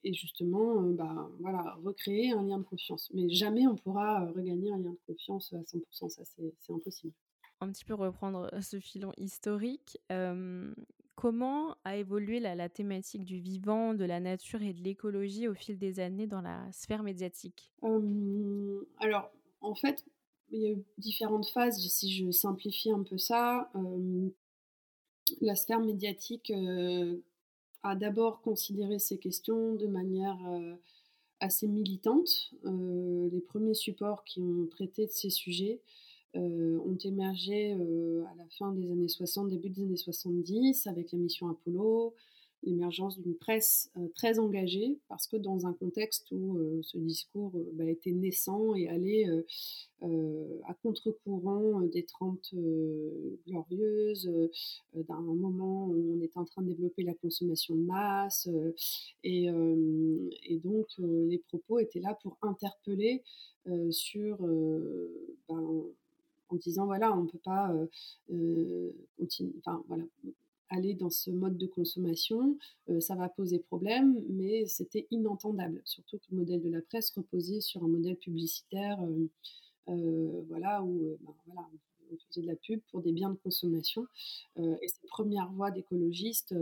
et, 0.05 0.13
justement 0.13 0.83
bah, 0.83 1.29
voilà, 1.41 1.77
recréer 1.85 2.33
un 2.33 2.43
lien 2.43 2.59
de 2.59 2.65
confiance. 2.65 3.11
Mais 3.15 3.29
jamais 3.31 3.67
on 3.67 3.77
pourra 3.77 4.27
regagner 4.31 4.73
un 4.73 4.79
lien 4.79 4.91
de 4.91 4.99
confiance 5.07 5.53
à 5.53 5.59
100%, 5.59 6.09
ça 6.09 6.23
c'est 6.25 6.73
impossible. 6.73 7.15
Un 7.61 7.71
petit 7.71 7.85
peu 7.85 7.95
reprendre 7.95 8.51
ce 8.61 8.79
filon 8.81 9.13
historique. 9.17 9.99
comment 11.15 11.77
a 11.85 11.97
évolué 11.97 12.41
la, 12.41 12.55
la, 12.55 12.69
thématique 12.69 13.25
du 13.25 13.39
vivant, 13.39 13.95
de 13.95 14.05
la 14.05 14.21
nature 14.21 14.63
et 14.63 14.73
de 14.73 14.83
l'écologie 14.83 15.49
au 15.49 15.55
fil 15.55 15.79
des 15.79 16.01
années 16.01 16.27
dans 16.27 16.43
la 16.43 16.71
sphère 16.73 17.03
médiatique? 17.03 17.73
Alors, 18.99 19.31
en 19.61 19.75
fait, 19.75 20.05
il 20.51 20.61
y 20.61 20.67
a 20.67 20.71
eu 20.71 20.85
différentes 20.99 21.49
phases, 21.49 21.79
si 21.79 22.13
je 22.13 22.31
simplifie 22.31 22.91
un 22.91 23.03
peu 23.03 23.19
ça. 23.19 23.71
la 25.41 25.55
sphère 25.57 25.81
médiatique 25.81 26.53
a 27.83 27.97
d'abord 27.97 28.41
considéré 28.41 28.99
ces 28.99 29.19
questions 29.19 29.75
de 29.75 29.87
manière 29.87 30.39
assez 31.41 31.67
militante. 31.67 32.53
les 32.63 33.41
premiers 33.41 33.75
supports 33.75 34.25
qui 34.25 34.41
ont 34.41 34.67
traité 34.67 35.07
de 35.07 35.13
ces 35.13 35.31
sujets 35.31 35.81
ont 36.35 36.99
émergé 37.05 37.73
à 37.73 38.35
la 38.37 38.47
fin 38.59 38.73
des 38.73 38.91
années 38.91 39.09
60, 39.09 39.49
début 39.49 39.71
des 39.71 39.83
années 39.83 39.97
70, 39.97 40.87
avec 40.87 41.13
la 41.13 41.19
mission 41.19 41.49
Apollo, 41.49 42.15
l'émergence 42.65 43.19
d'une 43.19 43.35
presse 43.35 43.91
euh, 43.97 44.09
très 44.15 44.39
engagée, 44.39 44.99
parce 45.09 45.27
que 45.27 45.37
dans 45.37 45.67
un 45.67 45.73
contexte 45.73 46.31
où 46.33 46.57
euh, 46.57 46.81
ce 46.83 46.99
discours 46.99 47.53
euh, 47.55 47.71
bah, 47.75 47.85
était 47.85 48.13
naissant 48.13 48.75
et 48.75 48.89
allait 48.89 49.27
à 50.69 50.75
contre-courant 50.83 51.81
des 51.81 52.03
Trente 52.03 52.55
glorieuses, 53.47 54.31
d'un 54.93 55.21
moment 55.21 55.87
où 55.87 56.17
on 56.19 56.21
était 56.21 56.37
en 56.37 56.45
train 56.45 56.61
de 56.61 56.69
développer 56.69 57.05
la 57.05 57.15
consommation 57.15 57.75
de 57.75 57.81
masse, 57.81 58.47
et, 59.23 59.49
donc 60.63 60.87
les 60.99 61.39
propos 61.49 61.79
étaient 61.79 62.01
là 62.01 62.19
pour 62.23 62.37
interpeller 62.43 63.23
sur... 63.89 64.37
Ben, 65.49 65.85
en 66.51 66.57
disant 66.57 66.85
voilà, 66.85 67.17
on 67.17 67.25
peut 67.25 67.39
pas 67.43 67.75
voilà, 69.89 70.05
aller 70.75 70.95
dans 70.95 71.11
ce 71.11 71.31
mode 71.31 71.57
de 71.57 71.67
consommation, 71.67 72.57
euh, 72.89 73.01
ça 73.01 73.15
va 73.15 73.29
poser 73.29 73.59
problème, 73.59 74.23
mais 74.29 74.67
c'était 74.67 75.07
inentendable, 75.11 75.81
surtout 75.85 76.19
que 76.19 76.25
le 76.31 76.39
modèle 76.39 76.63
de 76.63 76.71
la 76.71 76.83
presse 76.83 77.11
reposait 77.11 77.61
sur 77.61 77.83
un 77.85 77.89
modèle 77.89 78.17
publicitaire, 78.17 79.01
euh, 79.03 79.29
euh, 79.89 80.43
voilà, 80.49 80.83
où 80.83 81.17
ben, 81.21 81.55
on 82.11 82.17
faisait 82.29 82.43
de 82.43 82.47
la 82.47 82.57
pub 82.57 82.81
pour 82.91 83.03
des 83.03 83.13
biens 83.13 83.31
de 83.31 83.39
consommation. 83.43 84.07
et 84.59 84.89
ces 84.89 85.07
premières 85.09 85.51
voix 85.53 85.71
d'écologistes 85.71 86.55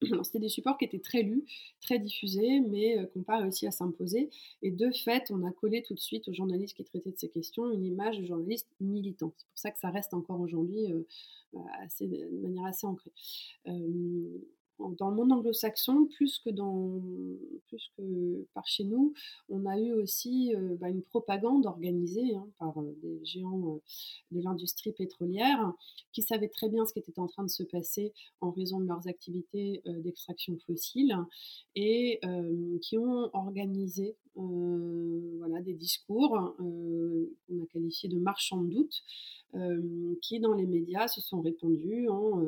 C'était 0.22 0.38
des 0.38 0.48
supports 0.48 0.78
qui 0.78 0.84
étaient 0.84 0.98
très 0.98 1.22
lus, 1.22 1.44
très 1.80 1.98
diffusés, 1.98 2.60
mais 2.60 3.08
qui 3.12 3.18
n'ont 3.18 3.24
pas 3.24 3.38
réussi 3.38 3.66
à 3.66 3.70
s'imposer. 3.70 4.30
Et 4.62 4.70
de 4.70 4.90
fait, 4.90 5.30
on 5.30 5.44
a 5.44 5.50
collé 5.52 5.82
tout 5.82 5.94
de 5.94 6.00
suite 6.00 6.28
aux 6.28 6.32
journalistes 6.32 6.76
qui 6.76 6.84
traitaient 6.84 7.12
de 7.12 7.18
ces 7.18 7.28
questions 7.28 7.70
une 7.70 7.84
image 7.84 8.18
de 8.18 8.24
journaliste 8.24 8.68
militant. 8.80 9.32
C'est 9.36 9.46
pour 9.46 9.58
ça 9.58 9.70
que 9.70 9.78
ça 9.78 9.90
reste 9.90 10.14
encore 10.14 10.40
aujourd'hui 10.40 10.86
assez, 11.82 12.06
de 12.06 12.38
manière 12.40 12.64
assez 12.64 12.86
ancrée 12.86 13.12
dans 14.78 15.10
monde 15.10 15.32
anglo-saxon, 15.32 16.06
plus 16.16 16.38
que 16.38 16.50
dans, 16.50 17.00
par 18.54 18.66
chez 18.66 18.84
nous, 18.84 19.12
on 19.48 19.66
a 19.66 19.78
eu 19.78 19.92
aussi 19.92 20.54
euh, 20.54 20.76
bah, 20.80 20.88
une 20.88 21.02
propagande 21.02 21.66
organisée 21.66 22.34
hein, 22.34 22.46
par 22.58 22.78
euh, 22.80 22.96
des 23.02 23.24
géants 23.24 23.74
euh, 23.74 23.78
de 24.30 24.40
l'industrie 24.42 24.92
pétrolière 24.92 25.72
qui 26.12 26.22
savaient 26.22 26.48
très 26.48 26.68
bien 26.68 26.86
ce 26.86 26.92
qui 26.92 27.00
était 27.00 27.18
en 27.18 27.26
train 27.26 27.44
de 27.44 27.50
se 27.50 27.62
passer 27.62 28.12
en 28.40 28.50
raison 28.50 28.80
de 28.80 28.86
leurs 28.86 29.06
activités 29.08 29.82
d'extraction 29.84 30.56
fossile 30.66 31.16
et 31.74 32.20
qui 32.82 32.98
ont 32.98 33.30
organisé 33.34 34.16
des 34.36 35.74
discours 35.74 36.54
qu'on 36.58 37.62
a 37.62 37.66
qualifiés 37.66 38.08
de 38.08 38.18
marchands 38.18 38.62
de 38.62 38.70
doute, 38.70 39.02
qui 40.22 40.40
dans 40.40 40.54
les 40.54 40.66
médias 40.66 41.08
se 41.08 41.20
sont 41.20 41.40
répandus 41.40 42.08
en 42.08 42.42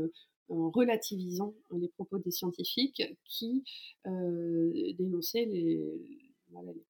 en 0.50 0.70
relativisant 0.70 1.54
les 1.70 1.88
propos 1.88 2.18
des 2.18 2.30
scientifiques 2.30 3.02
qui 3.24 3.64
euh, 4.06 4.92
dénonçaient 4.98 5.46
les, 5.46 5.80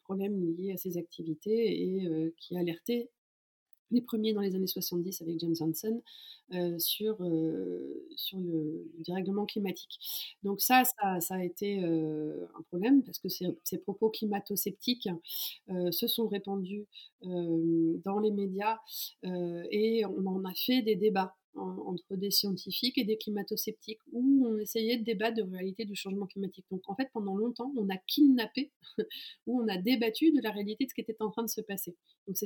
problèmes 0.05 0.57
liés 0.57 0.73
à 0.73 0.79
ces 0.79 0.97
activités 0.97 1.83
et 1.83 2.07
euh, 2.07 2.35
qui 2.39 2.57
alertaient 2.57 3.11
les 3.91 4.01
premiers 4.01 4.33
dans 4.33 4.41
les 4.41 4.55
années 4.55 4.69
70 4.69 5.21
avec 5.21 5.39
James 5.41 5.55
Hansen 5.61 6.01
euh, 6.55 6.79
sur, 6.79 7.17
sur 8.17 8.39
le, 8.39 8.91
dérèglement 9.01 9.45
climatique. 9.45 9.99
Donc 10.45 10.63
ça, 10.63 10.85
ça, 10.85 11.35
a 11.35 11.45
été 11.45 11.81
un 11.81 12.63
problème 12.69 13.03
parce 13.03 13.19
que 13.19 13.29
ces, 13.29 13.47
ces 13.65 13.79
propos 13.79 14.09
climato-sceptiques 14.11 15.09
se 15.91 16.07
sont 16.07 16.29
répandus 16.29 16.87
dans 17.23 18.21
les 18.21 18.31
médias 18.31 18.79
et 19.25 20.05
on 20.07 20.25
en 20.25 20.45
a 20.45 20.55
fait 20.55 20.83
des 20.83 20.95
débats 20.95 21.35
entre 21.57 22.17
des 22.17 22.31
scientifiques 22.31 22.99
et 22.99 23.05
des 23.05 23.17
climato-sceptiques, 23.17 24.01
où 24.13 24.47
on 24.47 24.59
essayait 24.59 24.99
de 24.99 25.05
débattre 25.05 25.37
de 25.37 25.43
réalité 25.43 25.85
du 25.85 25.95
changement 25.95 26.27
climatique. 26.27 26.65
Donc 26.71 26.83
en 26.89 26.95
fait, 26.95 27.09
pendant 27.13 27.37
longtemps, 27.37 27.73
on 27.77 27.89
a 27.89 27.97
kidnappé, 27.97 28.71
où 29.47 29.61
on 29.61 29.69
a 29.69 29.77
débattu 29.77 30.33
de 30.33 30.41
la 30.43 30.51
réalité 30.51 30.85
de 30.85 30.91
ce 30.91 30.95
qui 30.95 31.01
était 31.01 31.17
en 31.21 31.31
train 31.31 31.43
de 31.43 31.49
se 31.49 31.61
passer. 31.61 31.97
Donc 32.27 32.37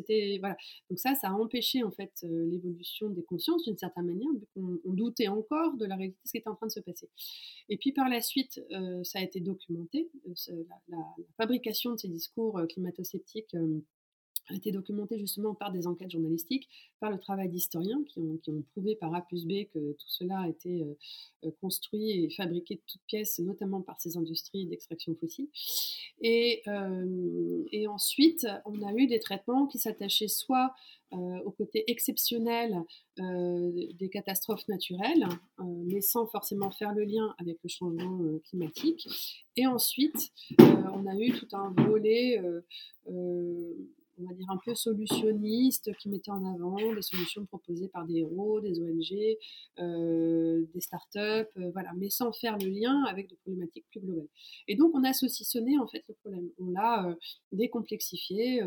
voilà. 0.40 0.56
Donc 0.88 0.98
ça, 0.98 1.14
ça 1.14 1.28
a 1.28 1.32
empêché 1.32 1.82
en 1.82 1.90
fait 1.90 2.12
euh, 2.24 2.46
l'évolution 2.46 3.10
des 3.10 3.22
consciences 3.22 3.64
d'une 3.64 3.76
certaine 3.76 4.06
manière, 4.06 4.32
vu 4.32 4.46
qu'on 4.54 4.78
on 4.84 4.92
doutait 4.92 5.28
encore 5.28 5.76
de 5.76 5.84
la 5.84 5.96
réalité 5.96 6.18
de 6.22 6.28
ce 6.28 6.32
qui 6.32 6.38
était 6.38 6.48
en 6.48 6.56
train 6.56 6.66
de 6.66 6.72
se 6.72 6.80
passer. 6.80 7.08
Et 7.68 7.76
puis 7.76 7.92
par 7.92 8.08
la 8.08 8.20
suite, 8.20 8.60
euh, 8.72 9.02
ça 9.04 9.18
a 9.18 9.22
été 9.22 9.40
documenté, 9.40 10.10
euh, 10.26 10.64
la, 10.68 10.96
la, 10.96 11.04
fabrication 11.36 11.92
de 11.92 11.98
ces 11.98 12.08
discours 12.08 12.60
climato-sceptiques 12.68 13.54
a 14.50 14.54
été 14.54 14.72
documenté 14.72 15.18
justement 15.18 15.54
par 15.54 15.72
des 15.72 15.86
enquêtes 15.86 16.10
journalistiques, 16.10 16.68
par 17.00 17.10
le 17.10 17.18
travail 17.18 17.48
d'historiens 17.48 18.02
qui 18.04 18.20
ont, 18.20 18.62
prouvé 18.72 18.94
par 18.96 19.14
A 19.14 19.22
plus 19.22 19.46
B 19.46 19.64
que 19.72 19.92
tout 19.92 20.08
cela 20.08 20.40
a 20.40 20.48
été 20.48 20.82
euh, 20.82 20.94
euh, 21.44 21.50
construit 21.60 22.10
et 22.10 22.30
fabriqué 22.30 22.76
de 22.76 22.80
toutes 22.86 23.02
pièces, 23.06 23.38
notamment 23.38 23.82
par 23.82 24.00
ces 24.00 24.16
industries 24.16 24.66
d'extraction 24.66 25.14
fossile. 25.14 25.48
Et, 26.20 26.62
euh, 26.68 27.64
et, 27.72 27.86
ensuite, 27.88 28.46
on 28.64 28.82
a 28.82 28.92
eu 28.94 29.06
des 29.06 29.20
traitements 29.20 29.66
qui 29.66 29.78
s'attachaient 29.78 30.28
soit 30.28 30.74
au 31.44 31.52
côté 31.52 31.88
exceptionnel 31.88 32.82
des 33.18 34.08
catastrophes 34.10 34.66
naturelles, 34.66 35.28
mais 35.60 36.00
sans 36.00 36.26
forcément 36.26 36.72
faire 36.72 36.92
le 36.92 37.04
lien 37.04 37.32
avec 37.38 37.58
le 37.62 37.68
changement 37.68 38.18
climatique. 38.48 39.06
Et 39.56 39.64
ensuite, 39.64 40.32
on 40.58 41.06
a 41.06 41.16
eu 41.16 41.30
tout 41.30 41.46
un 41.52 41.72
volet 41.86 42.42
on 44.18 44.24
va 44.24 44.34
dire, 44.34 44.50
un 44.50 44.58
peu 44.64 44.74
solutionniste 44.74 45.94
qui 45.96 46.08
mettait 46.08 46.30
en 46.30 46.44
avant 46.44 46.76
des 46.94 47.02
solutions 47.02 47.44
proposées 47.46 47.88
par 47.88 48.06
des 48.06 48.18
héros, 48.18 48.60
des 48.60 48.80
ONG, 48.80 49.36
euh, 49.78 50.64
des 50.72 50.80
startups, 50.80 51.18
euh, 51.18 51.70
voilà, 51.72 51.92
mais 51.96 52.10
sans 52.10 52.32
faire 52.32 52.56
le 52.58 52.68
lien 52.68 53.04
avec 53.04 53.28
des 53.28 53.36
problématiques 53.36 53.86
plus 53.90 54.00
globales. 54.00 54.28
Et 54.68 54.76
donc, 54.76 54.92
on 54.94 55.04
a 55.04 55.12
saucissonné 55.12 55.78
en 55.78 55.86
fait 55.86 56.04
le 56.08 56.14
problème. 56.14 56.48
On 56.58 56.70
l'a 56.70 57.08
euh, 57.08 57.14
décomplexifié, 57.52 58.62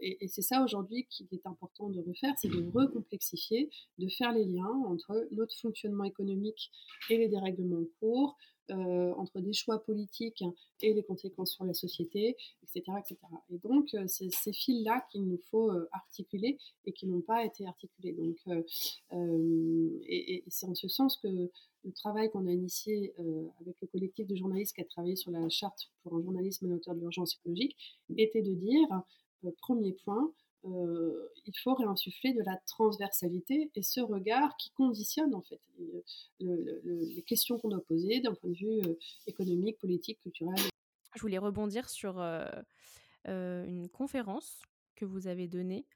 et, 0.00 0.24
et 0.24 0.28
c'est 0.28 0.42
ça 0.42 0.62
aujourd'hui 0.62 1.06
qu'il 1.08 1.26
est 1.32 1.46
important 1.46 1.88
de 1.88 2.00
refaire, 2.00 2.34
c'est 2.36 2.48
de 2.48 2.70
recomplexifier, 2.74 3.70
de 3.98 4.08
faire 4.08 4.32
les 4.32 4.44
liens 4.44 4.82
entre 4.86 5.26
notre 5.32 5.56
fonctionnement 5.56 6.04
économique 6.04 6.70
et 7.10 7.18
les 7.18 7.28
dérèglements 7.28 7.80
en 7.80 7.86
cours, 8.00 8.36
euh, 8.70 9.12
entre 9.14 9.40
des 9.40 9.52
choix 9.52 9.78
politiques 9.78 10.42
et 10.82 10.92
les 10.92 11.02
conséquences 11.02 11.52
sur 11.52 11.64
la 11.64 11.72
société, 11.72 12.36
etc. 12.62 12.82
etc. 12.98 13.16
Et 13.50 13.58
donc, 13.58 13.94
euh, 13.94 14.04
c'est 14.08 14.28
ces 14.30 14.52
fils-là 14.52 15.06
qu'il 15.10 15.24
nous 15.24 15.40
faut 15.50 15.70
euh, 15.70 15.88
articuler 15.92 16.58
et 16.84 16.92
qui 16.92 17.06
n'ont 17.06 17.20
pas 17.20 17.44
été 17.44 17.66
articulés. 17.66 18.12
Donc, 18.12 18.36
et, 20.08 20.44
c'est 20.48 20.66
en 20.66 20.74
ce 20.74 20.88
sens 20.88 21.16
que 21.16 21.28
le 21.28 21.92
travail 21.92 22.30
qu'on 22.30 22.46
a 22.46 22.52
initié 22.52 23.14
avec 23.60 23.76
le 23.80 23.86
collectif 23.86 24.26
de 24.26 24.34
journalistes 24.34 24.74
qui 24.74 24.80
a 24.80 24.84
travaillé 24.84 25.16
sur 25.16 25.30
la 25.30 25.48
charte 25.48 25.90
pour 26.02 26.14
un 26.16 26.22
journalisme 26.22 26.66
à 26.66 26.68
la 26.70 26.74
hauteur 26.76 26.94
de 26.94 27.00
l'urgence 27.00 27.36
écologique 27.36 27.76
était 28.16 28.42
de 28.42 28.54
dire, 28.54 28.88
premier 29.60 29.92
point, 29.92 30.32
euh, 30.66 31.32
il 31.46 31.52
faut 31.62 31.74
réinsuffler 31.74 32.32
de 32.32 32.42
la 32.42 32.56
transversalité 32.66 33.70
et 33.74 33.82
ce 33.82 34.00
regard 34.00 34.56
qui 34.56 34.70
conditionne 34.70 35.34
en 35.34 35.42
fait 35.42 35.60
les 36.40 37.22
questions 37.26 37.58
qu'on 37.58 37.68
doit 37.68 37.84
poser 37.86 38.20
d'un 38.20 38.34
point 38.34 38.50
de 38.50 38.56
vue 38.56 38.80
euh, 38.86 38.98
économique, 39.26 39.78
politique, 39.78 40.20
culturel. 40.20 40.58
Je 41.14 41.20
voulais 41.20 41.38
rebondir 41.38 41.88
sur 41.88 42.20
euh, 42.20 42.44
une 43.24 43.88
conférence 43.88 44.62
que 44.94 45.04
vous 45.04 45.28
avez 45.28 45.48
donnée 45.48 45.86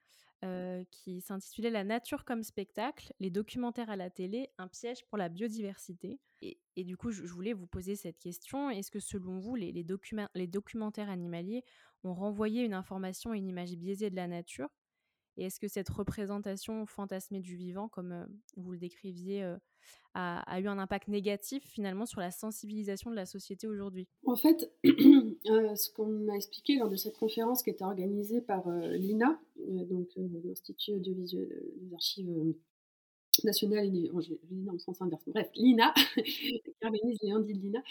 qui 0.90 1.20
s'intitulait 1.20 1.70
La 1.70 1.85
nature 1.85 2.25
comme 2.25 2.42
spectacle, 2.42 3.12
les 3.20 3.30
documentaires 3.30 3.90
à 3.90 3.97
la 3.97 4.11
télé, 4.11 4.50
un 4.59 4.68
piège 4.68 5.04
pour 5.06 5.18
la 5.18 5.28
biodiversité. 5.28 6.18
Et, 6.42 6.85
du 6.85 6.97
coup, 6.97 7.11
je, 7.11 7.23
voulais 7.25 7.52
vous 7.52 7.66
poser 7.66 7.97
cette 7.97 8.18
question. 8.18 8.70
Est-ce 8.70 8.90
que 8.90 9.00
selon 9.00 9.38
vous, 9.38 9.54
les, 9.54 9.73
les, 9.73 9.85
les 10.35 10.47
documentaires 10.47 11.11
animaliers 11.11 11.64
ont 12.04 12.14
renvoyé 12.14 12.64
une 12.64 12.73
information 12.73 13.35
et 13.35 13.38
une 13.38 13.49
image 13.49 13.76
biaisée 13.76 14.09
de 14.09 14.16
la 14.16 14.26
nature? 14.26 14.68
Et 15.40 15.44
est-ce 15.44 15.59
que 15.59 15.68
cette 15.68 15.88
représentation 15.88 16.85
fantasmée 16.85 17.40
du 17.40 17.56
vivant, 17.56 17.88
comme 17.88 18.26
vous 18.59 18.73
le 18.73 18.78
décriviez, 18.78 19.56
a, 20.12 20.61
eu 20.61 20.66
un 20.66 20.78
impact 20.78 21.09
négatif 21.09 21.64
finalement 21.64 22.04
sur 22.04 22.20
la 22.20 22.30
sensibilisation 22.30 23.11
de 23.11 23.16
la 23.16 23.25
société 23.25 23.66
aujourd'hui? 23.66 24.06
En 24.26 24.37
fait, 24.37 24.70
ce 24.85 25.92
qu'on 25.94 26.28
a 26.28 26.35
expliqué 26.35 26.76
lors 26.76 26.90
de 26.90 26.97
cette 26.97 27.16
conférence 27.16 27.62
qui 27.62 27.70
était 27.70 27.85
organisée 27.85 28.42
par 28.42 28.68
l'INA, 28.68 29.40
donc 29.56 30.09
l'Institut 30.16 30.92
audiovisuel 30.92 31.49
des 31.80 31.94
archives 31.94 32.28
nationale, 33.44 33.90
oh, 34.12 34.20
je, 34.20 34.35
dis 34.50 34.64
dans 34.64 34.73
le 34.73 34.78
sens 34.78 35.00
inverse, 35.02 35.23
bref, 35.26 35.49
l'INA, 35.54 35.92
qui 36.16 36.62
organise 36.82 37.18
les 37.23 37.30
de 37.30 37.52
l'INA. 37.52 37.82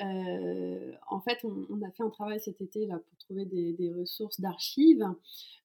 Euh, 0.00 0.92
en 1.10 1.20
fait, 1.20 1.38
on, 1.44 1.82
a 1.82 1.90
fait 1.90 2.02
un 2.02 2.10
travail 2.10 2.40
cet 2.40 2.60
été 2.60 2.86
là, 2.86 2.98
pour 2.98 3.18
trouver 3.18 3.44
des, 3.44 3.92
ressources 3.92 4.40
d'archives 4.40 5.06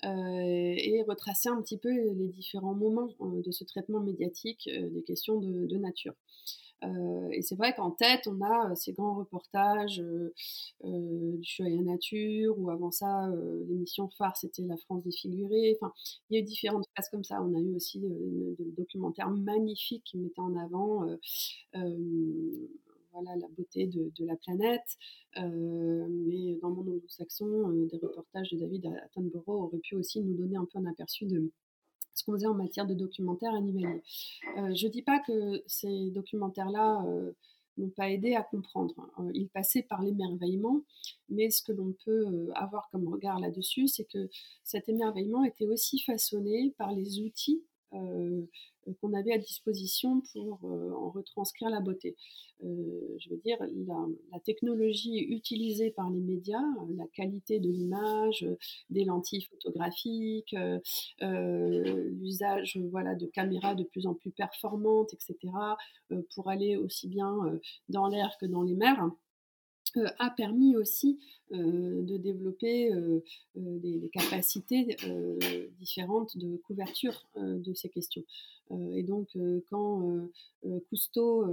euh, 0.05 0.07
et 0.07 1.03
retracer 1.07 1.49
un 1.49 1.61
petit 1.61 1.77
peu 1.77 1.89
les 1.89 2.27
différents 2.27 2.75
moments 2.75 3.09
euh, 3.21 3.41
de 3.41 3.51
ce 3.51 3.63
traitement 3.63 3.99
médiatique 3.99 4.69
des 4.69 5.03
questions 5.03 5.39
de 5.39 5.77
nature. 5.77 6.13
Euh, 6.83 7.29
et 7.31 7.41
c'est 7.41 7.55
vrai 7.55 7.73
qu'en 7.75 7.91
tête, 7.91 8.27
on 8.27 8.39
a 8.41 8.71
euh, 8.71 8.75
ces 8.75 8.93
grands 8.93 9.15
reportages 9.15 9.99
euh, 9.99 10.31
du 11.37 11.43
Choya 11.43 11.81
Nature, 11.81 12.57
ou 12.57 12.69
avant 12.69 12.91
ça, 12.91 13.29
l'émission 13.67 14.09
phare, 14.17 14.37
c'était 14.37 14.63
La 14.63 14.77
France 14.77 15.03
défigurée. 15.03 15.77
Enfin, 15.79 15.93
il 16.29 16.35
y 16.35 16.37
a 16.37 16.41
eu 16.41 16.43
différentes 16.43 16.85
phases 16.95 17.09
comme 17.09 17.23
ça. 17.23 17.41
On 17.41 17.55
a 17.55 17.59
eu 17.59 17.75
aussi 17.75 17.99
des 17.99 18.71
documentaires 18.77 19.29
magnifiques 19.29 20.03
qui 20.05 20.17
mettaient 20.17 20.39
en 20.39 20.55
avant 20.55 21.05
voilà, 23.13 23.35
la 23.35 23.47
beauté 23.57 23.87
de, 23.87 24.25
la 24.25 24.35
planète. 24.35 24.97
mais 25.35 26.55
dans 26.61 26.69
mon 26.69 26.81
anglo-saxon, 26.81 27.69
des 27.89 27.97
reportages 27.97 28.51
de 28.51 28.57
David 28.57 28.85
Attenborough 29.05 29.63
auraient 29.63 29.79
pu 29.79 29.95
aussi 29.95 30.21
nous 30.21 30.35
donner 30.35 30.57
un 30.57 30.65
peu 30.65 30.79
un 30.79 30.85
aperçu 30.85 31.25
de, 31.25 31.51
ce 32.17 32.23
qu'on 32.23 32.33
faisait 32.33 32.47
en 32.47 32.55
matière 32.55 32.87
de 32.87 32.93
documentaire 32.93 33.53
animalier. 33.53 34.01
Euh, 34.57 34.73
je 34.75 34.87
ne 34.87 34.91
dis 34.91 35.03
pas 35.03 35.19
que 35.19 35.61
ces 35.67 36.09
documentaires-là 36.11 37.03
euh, 37.05 37.31
n'ont 37.77 37.89
pas 37.89 38.09
aidé 38.09 38.33
à 38.33 38.41
comprendre. 38.41 38.95
Hein. 39.17 39.29
Ils 39.33 39.49
passaient 39.49 39.83
par 39.83 40.01
l'émerveillement, 40.01 40.81
mais 41.29 41.49
ce 41.51 41.61
que 41.61 41.71
l'on 41.71 41.93
peut 42.05 42.49
avoir 42.55 42.89
comme 42.89 43.07
regard 43.07 43.39
là-dessus, 43.39 43.87
c'est 43.87 44.05
que 44.05 44.29
cet 44.63 44.89
émerveillement 44.89 45.43
était 45.43 45.67
aussi 45.67 45.99
façonné 45.99 46.73
par 46.77 46.91
les 46.91 47.19
outils 47.19 47.63
qu'on 47.91 49.13
avait 49.13 49.33
à 49.33 49.37
disposition 49.37 50.21
pour 50.33 50.63
en 50.63 51.09
retranscrire 51.09 51.69
la 51.69 51.79
beauté. 51.79 52.15
je 52.61 53.29
veux 53.29 53.37
dire, 53.37 53.57
la, 54.31 54.39
technologie 54.39 55.19
utilisée 55.19 55.91
par 55.91 56.09
les 56.09 56.21
médias, 56.21 56.63
la 56.95 57.05
qualité 57.13 57.59
de 57.59 57.69
l'image, 57.69 58.45
des 58.89 59.03
lentilles 59.03 59.43
photographiques, 59.43 60.55
l'usage 61.21 62.79
voilà, 62.91 63.15
de 63.15 63.25
caméras 63.25 63.75
de 63.75 63.83
plus 63.83 64.07
en 64.07 64.13
plus 64.13 64.31
performantes, 64.31 65.13
etc., 65.13 65.53
pour 66.33 66.49
aller 66.49 66.77
aussi 66.77 67.07
bien 67.07 67.37
dans 67.89 68.07
l'air 68.07 68.37
que 68.39 68.45
dans 68.45 68.63
les 68.63 68.75
mers, 68.75 69.09
a 70.19 70.29
permis 70.29 70.75
aussi 70.75 71.19
de 71.51 72.17
développer 72.17 72.91
des, 73.55 74.09
capacités 74.11 74.97
différentes 75.79 76.37
de 76.37 76.57
couverture 76.57 77.27
de 77.35 77.73
ces 77.73 77.89
questions. 77.89 78.23
Et 78.71 79.03
donc, 79.03 79.29
quand 79.69 80.29
Cousteau 80.89 81.45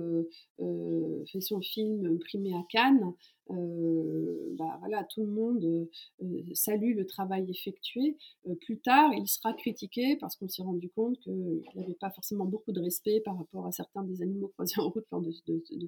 fait 0.58 1.40
son 1.40 1.60
film 1.60 2.18
primé 2.18 2.54
à 2.54 2.64
Cannes, 2.70 3.12
bah, 3.48 4.76
voilà, 4.80 5.04
tout 5.04 5.20
le 5.20 5.30
monde 5.30 5.88
salue 6.54 6.96
le 6.96 7.06
travail 7.06 7.48
effectué. 7.50 8.16
plus 8.62 8.78
tard, 8.78 9.12
il 9.14 9.28
sera 9.28 9.52
critiqué 9.52 10.16
parce 10.16 10.36
qu'on 10.36 10.48
s'est 10.48 10.62
rendu 10.62 10.88
compte 10.90 11.18
qu'il 11.20 11.62
n'avait 11.74 11.94
pas 11.94 12.10
forcément 12.10 12.46
beaucoup 12.46 12.72
de 12.72 12.80
respect 12.80 13.20
par 13.20 13.36
rapport 13.36 13.66
à 13.66 13.72
certains 13.72 14.02
des 14.02 14.22
animaux 14.22 14.48
croisés 14.54 14.80
en 14.80 14.88
route 14.88 15.06
lors 15.12 15.20
de, 15.20 15.30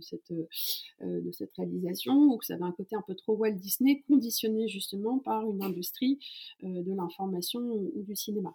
cette, 0.01 0.33
de 1.01 1.33
cette 1.33 1.53
réalisation, 1.57 2.15
ou 2.15 2.37
que 2.37 2.45
ça 2.45 2.55
avait 2.55 2.65
un 2.65 2.73
côté 2.73 2.95
un 2.95 3.05
peu 3.07 3.15
trop 3.15 3.35
Walt 3.35 3.53
Disney, 3.53 4.03
conditionné 4.07 4.69
justement 4.69 5.19
par 5.19 5.49
une 5.49 5.63
industrie 5.63 6.19
de 6.63 6.95
l'information 6.95 7.61
ou 7.61 8.03
du 8.03 8.15
cinéma. 8.15 8.55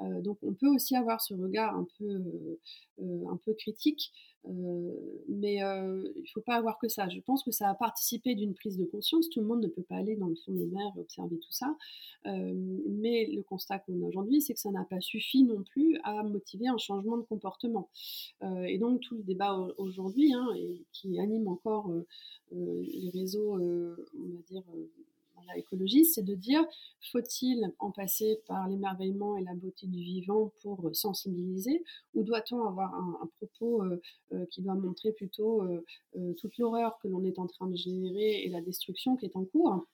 Donc 0.00 0.38
on 0.42 0.54
peut 0.54 0.68
aussi 0.68 0.96
avoir 0.96 1.20
ce 1.20 1.34
regard 1.34 1.76
un 1.76 1.86
peu, 1.98 2.58
un 3.00 3.36
peu 3.36 3.54
critique 3.54 4.12
mais 4.46 5.54
il 5.54 6.20
ne 6.20 6.28
faut 6.32 6.42
pas 6.42 6.56
avoir 6.56 6.78
que 6.78 6.88
ça. 6.88 7.08
Je 7.08 7.20
pense 7.20 7.42
que 7.42 7.50
ça 7.50 7.68
a 7.70 7.74
participé 7.74 8.34
d'une 8.34 8.54
prise 8.54 8.76
de 8.76 8.84
conscience. 8.84 9.28
Tout 9.30 9.40
le 9.40 9.46
monde 9.46 9.62
ne 9.62 9.68
peut 9.68 9.82
pas 9.82 9.96
aller 9.96 10.16
dans 10.16 10.26
le 10.26 10.34
fond 10.34 10.52
des 10.52 10.66
mers 10.66 10.92
et 10.96 11.00
observer 11.00 11.38
tout 11.38 11.52
ça. 11.52 11.74
mais 12.24 13.26
le 13.26 13.42
constat 13.42 13.78
qu'on 13.80 14.02
a 14.02 14.06
aujourd'hui, 14.06 14.42
c'est 14.42 14.54
que 14.54 14.60
ça 14.60 14.70
n'a 14.70 14.84
pas 14.84 15.00
suffi 15.00 15.44
non 15.44 15.62
plus 15.62 15.98
à 16.04 16.22
motiver 16.22 16.68
un 16.68 16.78
changement 16.78 17.16
de 17.16 17.22
comportement. 17.22 17.88
et 18.66 18.78
donc 18.78 19.00
tout 19.00 19.16
le 19.16 19.22
débat 19.22 19.56
aujourd'hui, 19.78 20.32
hein, 20.34 20.48
qui 20.92 21.18
anime 21.18 21.48
encore 21.48 21.90
les 22.52 23.10
réseaux, 23.10 23.54
on 23.54 24.28
va 24.28 24.42
dire, 24.46 24.64
écologiste, 25.56 26.14
c'est 26.14 26.24
de 26.24 26.34
dire 26.34 26.64
faut-il 27.12 27.72
en 27.78 27.90
passer 27.90 28.40
par 28.46 28.68
l'émerveillement 28.68 29.36
et 29.36 29.42
la 29.42 29.54
beauté 29.54 29.86
du 29.86 30.02
vivant 30.02 30.52
pour 30.62 30.90
sensibiliser, 30.92 31.84
ou 32.14 32.22
doit-on 32.22 32.64
avoir 32.64 32.94
un, 32.94 33.28
propos 33.36 33.82
euh, 33.82 34.00
euh, 34.32 34.46
qui 34.50 34.62
doit 34.62 34.74
montrer 34.74 35.12
plutôt 35.12 35.62
euh, 35.62 36.34
toute 36.38 36.56
l'horreur 36.58 36.98
que 37.02 37.08
l'on 37.08 37.24
est 37.24 37.38
en 37.38 37.46
train 37.46 37.66
de 37.66 37.76
générer 37.76 38.44
et 38.44 38.48
la 38.48 38.60
destruction 38.60 39.16
qui 39.16 39.26
est 39.26 39.36
en 39.36 39.44
cours 39.44 39.86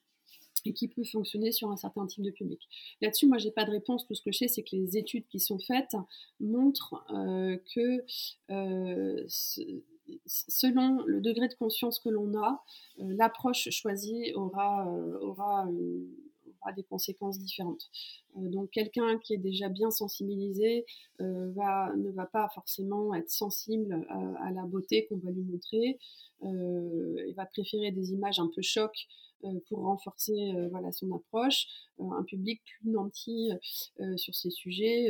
et 0.63 0.73
qui 0.73 0.87
peut 0.87 1.03
fonctionner 1.03 1.51
sur 1.51 1.71
un 1.71 1.77
certain 1.77 2.05
type 2.05 2.23
de 2.23 2.29
public? 2.29 2.61
Là-dessus, 3.01 3.25
moi, 3.25 3.39
j'ai 3.39 3.49
pas 3.49 3.65
de 3.65 3.71
réponse. 3.71 4.05
Tout 4.05 4.13
ce 4.13 4.21
que 4.21 4.31
je 4.31 4.39
sais, 4.39 4.47
c'est 4.47 4.61
que 4.61 4.75
les 4.75 4.95
études 4.95 5.27
qui 5.27 5.39
sont 5.39 5.57
faites 5.57 5.95
montrent 6.39 7.03
que 7.73 8.05
selon 10.25 11.03
le 11.05 11.21
degré 11.21 11.47
de 11.47 11.53
conscience 11.53 11.99
que 11.99 12.09
l'on 12.09 12.35
a, 12.41 12.63
euh, 12.99 13.13
l'approche 13.17 13.69
choisie 13.69 14.33
aura, 14.35 14.87
euh, 14.87 15.19
aura, 15.21 15.67
des 16.75 16.83
conséquences 16.83 17.39
différentes. 17.39 17.89
Euh, 18.37 18.47
donc 18.49 18.69
quelqu'un 18.69 19.17
qui 19.17 19.33
est 19.33 19.39
déjà 19.39 19.67
bien 19.67 19.89
sensibilisé 19.89 20.85
ne 21.19 22.11
va 22.11 22.25
pas 22.27 22.49
forcément 22.53 23.15
être 23.15 23.31
sensible 23.31 24.05
à, 24.09 24.51
la 24.51 24.63
beauté 24.67 25.07
qu'on 25.07 25.17
va 25.17 25.31
lui 25.31 25.41
montrer. 25.41 25.97
il 26.43 27.33
va 27.35 27.47
préférer 27.47 27.91
des 27.91 28.11
images 28.13 28.39
un 28.39 28.49
peu 28.55 28.61
choc 28.61 29.07
pour 29.67 29.79
renforcer 29.79 30.53
voilà, 30.69 30.91
son 30.91 31.11
approche. 31.15 31.65
un 31.99 32.23
public 32.23 32.61
plus 32.63 32.91
nanti 32.91 33.49
sur 34.15 34.35
ces 34.35 34.51
sujets 34.51 35.09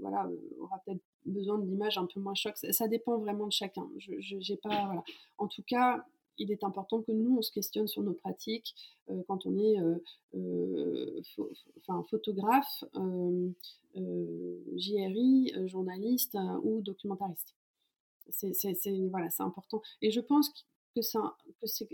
voilà, 0.00 0.28
aura 0.58 0.82
peut-être 0.84 1.02
besoin 1.32 1.58
d'images 1.58 1.98
un 1.98 2.06
peu 2.06 2.20
moins 2.20 2.34
choc. 2.34 2.56
Ça, 2.56 2.88
dépend 2.88 3.18
vraiment 3.18 3.46
de 3.46 3.52
chacun. 3.52 3.88
Je, 3.98 4.54
pas, 4.54 5.04
En 5.38 5.48
tout 5.48 5.62
cas, 5.62 6.04
il 6.38 6.50
est 6.50 6.64
important 6.64 7.02
que 7.02 7.12
nous, 7.12 7.38
on 7.38 7.42
se 7.42 7.52
questionne 7.52 7.86
sur 7.86 8.02
nos 8.02 8.14
pratiques 8.14 8.74
quand 9.26 9.46
on 9.46 9.58
est 9.58 9.76
enfin, 11.78 12.02
photographe, 12.10 12.84
JRI, 14.76 15.52
journaliste 15.66 16.38
ou 16.62 16.80
documentariste. 16.80 17.54
C'est 18.30 18.52
voilà, 19.10 19.28
important. 19.40 19.82
Et 20.00 20.10
je 20.10 20.20
pense 20.20 20.50
que 20.94 21.02
ça, 21.02 21.36
que 21.60 21.66
c'est, 21.66 21.88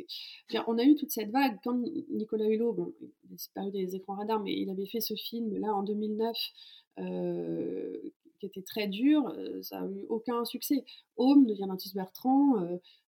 on 0.67 0.79
a 0.79 0.85
eu 0.85 0.97
toute 0.97 1.11
cette 1.11 1.31
vague 1.31 1.59
quand 1.63 1.79
Nicolas 2.11 2.47
Hulot, 2.47 2.73
bon, 2.73 2.93
il 3.01 3.33
a 3.33 3.35
disparu 3.35 3.71
des 3.71 3.95
écrans 3.95 4.15
radars, 4.15 4.41
mais 4.41 4.55
il 4.55 4.71
avait 4.71 4.87
fait 4.87 5.01
ce 5.01 5.15
film 5.15 5.57
là 5.59 5.75
en 5.75 5.83
2009 5.83 6.37
qui 8.39 8.47
était 8.47 8.63
très 8.63 8.87
dur, 8.87 9.35
ça 9.63 9.81
a 9.81 9.87
eu 9.87 10.07
aucun 10.09 10.45
succès. 10.45 10.85
Home 11.17 11.47
de 11.47 11.55
Yannis 11.55 11.93
Bertrand 11.95 12.57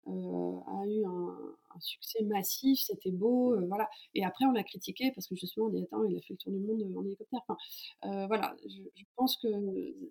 a 0.07 0.87
eu 0.87 1.05
un, 1.05 1.81
succès 1.81 2.23
massif, 2.25 2.81
c'était 2.81 3.13
beau, 3.13 3.57
voilà. 3.67 3.89
Et 4.15 4.25
après, 4.25 4.45
on 4.45 4.53
l'a 4.53 4.65
critiqué 4.65 5.13
parce 5.15 5.27
que 5.27 5.37
justement, 5.37 5.67
on 5.67 5.71
dit 5.71 5.83
attends, 5.83 6.05
il 6.05 6.17
a 6.17 6.21
fait 6.21 6.35
le 6.35 6.39
tour 6.39 6.53
du 6.53 6.59
monde 6.59 6.83
en 6.97 7.05
hélicoptère. 7.05 7.41
Enfin, 7.49 8.27
voilà, 8.27 8.57
je, 8.67 9.05
pense 9.17 9.37
que 9.37 9.49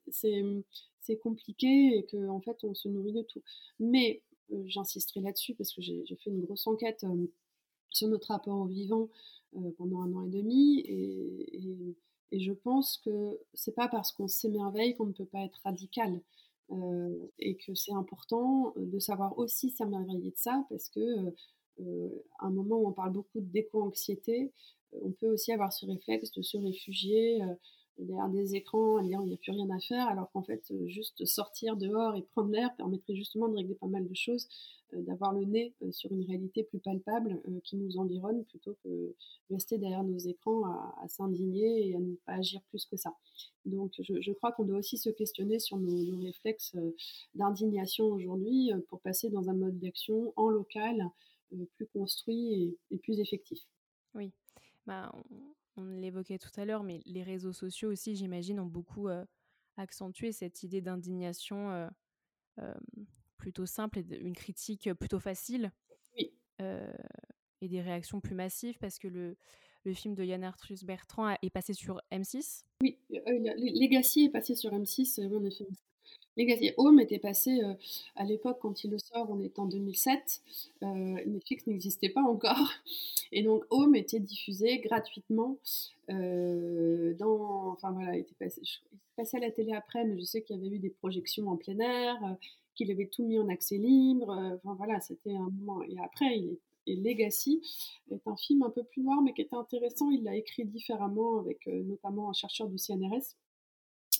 c'est 0.09 1.17
compliqué 1.17 1.97
et 1.97 2.05
qu'en 2.05 2.35
en 2.35 2.41
fait, 2.41 2.63
on 2.63 2.73
se 2.73 2.87
nourrit 2.87 3.13
de 3.13 3.23
tout. 3.23 3.43
Mais 3.79 4.21
j'insisterai 4.65 5.21
là-dessus 5.21 5.53
parce 5.55 5.73
que 5.73 5.81
j'ai 5.81 6.03
fait 6.23 6.29
une 6.29 6.41
grosse 6.41 6.67
enquête 6.67 7.05
sur 7.89 8.07
notre 8.07 8.27
rapport 8.29 8.57
au 8.57 8.65
vivant 8.65 9.09
pendant 9.77 10.01
un 10.01 10.13
an 10.13 10.23
et 10.23 10.29
demi 10.29 10.81
et 10.85 11.95
je 12.31 12.51
pense 12.51 12.97
que 12.97 13.39
c'est 13.53 13.75
pas 13.75 13.87
parce 13.87 14.11
qu'on 14.11 14.27
s'émerveille 14.27 14.95
qu'on 14.95 15.07
ne 15.07 15.13
peut 15.13 15.25
pas 15.25 15.41
être 15.41 15.59
radical. 15.63 16.21
Euh, 16.71 17.31
et 17.39 17.57
que 17.57 17.73
c'est 17.73 17.93
important 17.93 18.73
de 18.77 18.99
savoir 18.99 19.35
aussi 19.39 19.71
s'émerveiller 19.71 20.29
de 20.29 20.37
ça 20.37 20.67
parce 20.69 20.87
que 20.89 21.33
euh, 21.79 22.09
à 22.37 22.45
un 22.45 22.51
moment 22.51 22.77
où 22.77 22.87
on 22.87 22.91
parle 22.91 23.11
beaucoup 23.11 23.41
d'éco-anxiété, 23.41 24.53
on 25.01 25.09
peut 25.11 25.25
aussi 25.33 25.51
avoir 25.51 25.73
ce 25.73 25.87
réflexe 25.87 26.31
de 26.31 26.43
se 26.43 26.57
réfugier 26.57 27.41
derrière 27.99 28.29
des 28.29 28.55
écrans, 28.55 28.97
à 28.97 29.03
dire 29.03 29.19
il 29.23 29.27
n'y 29.27 29.33
a 29.33 29.37
plus 29.37 29.51
rien 29.51 29.69
à 29.69 29.79
faire, 29.79 30.07
alors 30.07 30.31
qu'en 30.31 30.43
fait, 30.43 30.63
euh, 30.71 30.87
juste 30.87 31.25
sortir 31.25 31.75
dehors 31.77 32.15
et 32.15 32.21
prendre 32.21 32.51
l'air 32.51 32.73
permettrait 32.75 33.15
justement 33.15 33.47
de 33.47 33.55
régler 33.55 33.75
pas 33.75 33.87
mal 33.87 34.07
de 34.07 34.15
choses, 34.15 34.47
euh, 34.47 34.78
d'avoir 34.93 35.33
le 35.33 35.45
nez 35.45 35.73
euh, 35.81 35.91
sur 35.91 36.11
une 36.11 36.25
réalité 36.25 36.63
plus 36.63 36.79
palpable 36.79 37.41
qui 37.63 37.77
nous 37.77 37.97
environne, 37.97 38.43
plutôt 38.45 38.75
que 38.83 39.15
rester 39.49 39.77
derrière 39.77 40.03
nos 40.03 40.17
écrans 40.17 40.65
à, 40.65 41.07
s'indigner 41.07 41.89
et 41.89 41.95
à 41.95 41.99
ne 41.99 42.15
pas 42.25 42.33
agir 42.33 42.61
plus 42.69 42.85
que 42.85 42.97
ça. 42.97 43.15
Donc 43.65 43.93
je, 43.99 44.31
crois 44.33 44.51
qu'on 44.51 44.65
doit 44.65 44.79
aussi 44.79 44.97
se 44.97 45.09
questionner 45.09 45.59
sur 45.59 45.77
nos, 45.77 46.19
réflexes 46.23 46.75
d'indignation 47.35 48.05
aujourd'hui 48.05 48.71
pour 48.87 48.99
passer 49.01 49.29
dans 49.29 49.49
un 49.49 49.53
mode 49.53 49.79
d'action 49.79 50.33
en 50.35 50.49
local 50.49 51.09
plus 51.75 51.87
construit 51.87 52.77
et, 52.91 52.97
plus 52.97 53.19
effectif. 53.19 53.59
Oui, 54.13 54.31
bah, 54.85 55.11
on 55.77 55.83
l'évoquait 55.83 56.37
tout 56.37 56.51
à 56.57 56.65
l'heure, 56.65 56.83
mais 56.83 57.01
les 57.05 57.23
réseaux 57.23 57.53
sociaux 57.53 57.91
aussi, 57.91 58.15
j'imagine, 58.15 58.59
ont 58.59 58.65
beaucoup 58.65 59.07
accentué 59.77 60.31
cette 60.31 60.63
idée 60.63 60.81
d'indignation 60.81 61.89
plutôt 63.39 63.65
simple 63.65 63.99
et 63.99 64.05
une 64.17 64.35
critique 64.35 64.93
plutôt 64.93 65.19
facile. 65.19 65.71
Oui. 66.17 66.31
et 67.61 67.67
des 67.67 67.81
réactions 67.81 68.19
plus 68.19 68.35
massives 68.35 68.77
parce 68.79 68.99
que 68.99 69.07
le, 69.07 69.35
le 69.85 69.93
film 69.93 70.13
de 70.13 70.23
Yann 70.23 70.43
Arthus 70.43 70.83
Bertrand 70.83 71.35
est 71.41 71.49
passé 71.49 71.73
sur 71.73 72.01
M6. 72.11 72.63
Oui, 72.81 72.97
Legacy 73.09 74.25
est 74.25 74.29
passé 74.29 74.55
sur 74.55 74.71
M6, 74.71 75.25
en 75.33 75.43
effet. 75.45 75.65
Legacy 76.37 76.71
Home 76.77 76.99
était 76.99 77.19
passé 77.19 77.59
à 78.15 78.23
l'époque 78.23 78.59
quand 78.61 78.83
il 78.83 78.91
le 78.91 78.97
sort, 78.97 79.29
on 79.29 79.41
est 79.41 79.59
en 79.59 79.65
2007. 79.65 80.41
Netflix 80.81 81.67
n'existait 81.67 82.09
pas 82.09 82.21
encore. 82.21 82.71
Et 83.31 83.43
donc 83.43 83.63
Home 83.69 83.95
était 83.95 84.19
diffusé 84.19 84.79
gratuitement 84.79 85.57
dans. 86.07 87.71
Enfin 87.71 87.91
voilà, 87.91 88.15
il 88.15 88.21
était 88.21 88.35
passé, 88.39 88.61
passé, 89.15 89.37
à 89.37 89.39
la 89.41 89.51
télé 89.51 89.73
après, 89.73 90.05
mais 90.05 90.17
je 90.17 90.23
sais 90.23 90.41
qu'il 90.41 90.55
y 90.55 90.59
avait 90.59 90.75
eu 90.75 90.79
des 90.79 90.89
projections 90.89 91.49
en 91.49 91.57
plein 91.57 91.79
air, 91.79 92.37
qu'il 92.79 92.91
avait 92.91 93.07
tout 93.07 93.25
mis 93.25 93.39
en 93.39 93.49
accès 93.49 93.77
libre. 93.77 94.29
Enfin 94.55 94.75
voilà, 94.75 94.99
c'était 95.01 95.35
un 95.35 95.49
moment. 95.49 95.83
Et 95.83 95.97
après, 95.99 96.37
il 96.37 96.53
est 96.53 96.59
Legacy 96.95 97.61
est 98.09 98.27
un 98.27 98.35
film 98.35 98.63
un 98.63 98.71
peu 98.71 98.83
plus 98.83 99.03
noir, 99.03 99.21
mais 99.21 99.33
qui 99.33 99.41
était 99.41 99.55
intéressant. 99.55 100.09
Il 100.09 100.23
l'a 100.23 100.35
écrit 100.35 100.65
différemment 100.65 101.37
avec 101.37 101.67
notamment 101.67 102.29
un 102.29 102.33
chercheur 102.33 102.67
du 102.67 102.79
CNRS. 102.79 103.35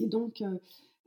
Et 0.02 0.06
donc, 0.06 0.44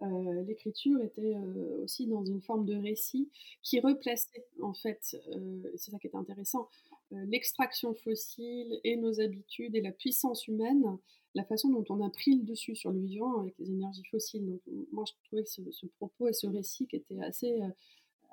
euh, 0.02 0.42
l'écriture 0.42 1.00
était 1.00 1.34
euh, 1.36 1.84
aussi 1.84 2.06
dans 2.06 2.24
une 2.24 2.42
forme 2.42 2.64
de 2.66 2.74
récit 2.74 3.30
qui 3.62 3.78
replaçait, 3.78 4.46
en 4.60 4.74
fait, 4.74 5.16
euh, 5.28 5.62
c'est 5.76 5.92
ça 5.92 5.98
qui 5.98 6.08
est 6.08 6.16
intéressant, 6.16 6.68
l'extraction 7.10 7.94
fossile 7.94 8.80
et 8.84 8.96
nos 8.96 9.20
habitudes 9.20 9.76
et 9.76 9.82
la 9.82 9.92
puissance 9.92 10.48
humaine, 10.48 10.98
la 11.34 11.44
façon 11.44 11.70
dont 11.70 11.84
on 11.88 12.04
a 12.04 12.10
pris 12.10 12.36
le 12.36 12.44
dessus 12.44 12.74
sur 12.74 12.90
le 12.90 13.00
vivant 13.00 13.40
avec 13.40 13.54
les 13.58 13.70
énergies 13.70 14.04
fossiles. 14.10 14.46
Donc, 14.46 14.60
moi, 14.92 15.04
je 15.06 15.12
trouvais 15.24 15.44
ce, 15.44 15.62
ce 15.70 15.86
propos 15.86 16.28
et 16.28 16.32
ce 16.32 16.46
récit 16.46 16.86
qui 16.86 16.96
était 16.96 17.20
assez 17.20 17.60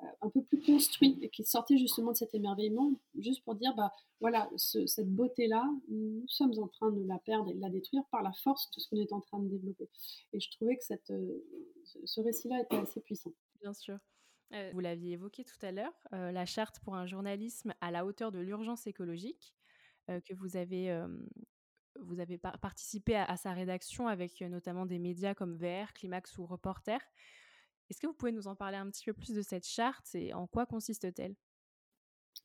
euh, 0.04 0.08
un 0.22 0.30
peu 0.30 0.42
plus 0.42 0.62
construit 0.62 1.18
et 1.22 1.30
qui 1.30 1.44
sortait 1.44 1.78
justement 1.78 2.12
de 2.12 2.18
cet 2.18 2.34
émerveillement, 2.34 2.92
juste 3.18 3.44
pour 3.44 3.56
dire, 3.56 3.74
bah 3.76 3.92
voilà, 4.20 4.50
cette 4.58 5.14
beauté-là, 5.14 5.70
nous 5.90 6.24
sommes 6.28 6.58
en 6.60 6.68
train 6.68 6.92
de 6.92 7.06
la 7.06 7.20
perdre 7.20 7.50
et 7.50 7.54
de 7.54 7.62
la 7.62 7.70
détruire 7.70 8.04
par 8.12 8.22
la 8.22 8.32
force 8.32 8.70
de 8.72 8.80
ce 8.80 8.88
qu'on 8.88 8.98
est 8.98 9.12
en 9.14 9.22
train 9.22 9.40
de 9.40 9.48
développer. 9.50 9.90
Et 10.34 10.40
je 10.40 10.50
trouvais 10.52 10.78
que 10.78 11.14
euh, 11.14 11.44
ce 12.06 12.22
récit-là 12.22 12.62
était 12.62 12.78
assez 12.78 13.02
puissant. 13.02 13.34
Bien 13.62 13.74
sûr. 13.74 13.98
Euh, 14.54 14.72
vous 14.74 14.80
l'aviez 14.80 15.14
évoqué 15.14 15.44
tout 15.44 15.64
à 15.64 15.72
l'heure, 15.72 15.94
la 16.12 16.46
charte 16.46 16.80
pour 16.80 16.96
un 16.96 17.06
journalisme 17.06 17.74
à 17.82 17.92
la 17.92 18.06
hauteur 18.06 18.32
de 18.32 18.40
l'urgence 18.40 18.88
écologique, 18.88 19.54
que 20.08 20.34
vous 20.34 20.58
avez, 20.58 20.90
vous 22.04 22.20
avez 22.20 22.38
participé 22.38 23.16
à, 23.16 23.38
sa 23.38 23.54
rédaction 23.54 24.08
avec 24.08 24.42
notamment 24.42 24.86
des 24.86 25.00
médias 25.00 25.34
comme 25.34 25.56
VR, 25.56 25.94
Climax 25.94 26.38
ou 26.38 26.46
Reporter. 26.46 27.00
Est-ce 27.90 28.00
que 28.00 28.08
vous 28.08 28.14
pouvez 28.14 28.32
nous 28.32 28.48
en 28.48 28.56
parler 28.56 28.78
un 28.78 28.90
petit 28.90 29.06
peu 29.06 29.14
plus 29.14 29.34
de 29.34 29.42
cette 29.42 29.66
charte 29.66 30.14
et 30.14 30.34
en 30.34 30.48
quoi 30.48 30.66
consiste-t-elle? 30.66 31.36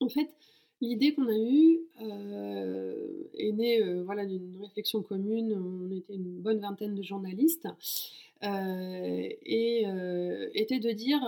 En 0.00 0.08
fait, 0.08 0.34
l'idée 0.80 1.14
qu'on 1.14 1.28
a 1.28 1.36
eue 1.36 1.80
euh, 2.00 3.28
est 3.34 3.52
née 3.52 3.82
euh, 3.82 4.02
voilà, 4.04 4.24
d'une 4.26 4.56
réflexion 4.60 5.02
commune. 5.02 5.52
On 5.54 5.90
était 5.90 6.14
une 6.14 6.40
bonne 6.40 6.60
vingtaine 6.60 6.94
de 6.94 7.02
journalistes 7.02 7.68
euh, 8.42 9.28
et 9.42 9.84
était 10.54 10.80
de 10.80 10.90
dire 10.90 11.20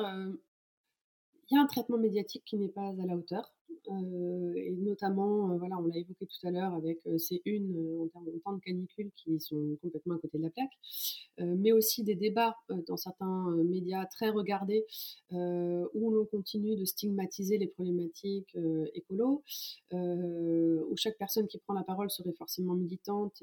il 1.50 1.54
y 1.54 1.58
a 1.58 1.62
un 1.62 1.66
traitement 1.66 1.98
médiatique 1.98 2.42
qui 2.44 2.56
n'est 2.56 2.68
pas 2.68 2.88
à 2.88 3.06
la 3.06 3.16
hauteur. 3.16 3.52
Euh, 3.88 4.52
notamment, 4.96 5.50
euh, 5.50 5.58
voilà, 5.58 5.76
on 5.78 5.86
l'a 5.86 5.98
évoqué 5.98 6.26
tout 6.26 6.46
à 6.46 6.50
l'heure 6.50 6.72
avec 6.74 6.98
euh, 7.06 7.18
ces 7.18 7.42
unes 7.44 8.00
en 8.00 8.08
termes 8.08 8.24
de 8.26 8.38
temps 8.38 8.54
de 8.54 8.60
canicule 8.60 9.10
qui 9.14 9.38
sont 9.38 9.76
complètement 9.82 10.14
à 10.14 10.18
côté 10.18 10.38
de 10.38 10.42
la 10.42 10.50
plaque, 10.50 10.72
mais 11.38 11.72
aussi 11.72 12.02
des 12.02 12.14
débats 12.14 12.56
dans 12.86 12.96
certains 12.96 13.50
médias 13.64 14.06
très 14.06 14.30
regardés 14.30 14.84
où 15.30 16.10
l'on 16.10 16.24
continue 16.24 16.76
de 16.76 16.84
stigmatiser 16.84 17.58
les 17.58 17.66
problématiques 17.66 18.56
écolo, 18.94 19.42
où 19.92 20.96
chaque 20.96 21.18
personne 21.18 21.46
qui 21.46 21.58
prend 21.58 21.74
la 21.74 21.82
parole 21.82 22.10
serait 22.10 22.32
forcément 22.32 22.74
militante 22.74 23.42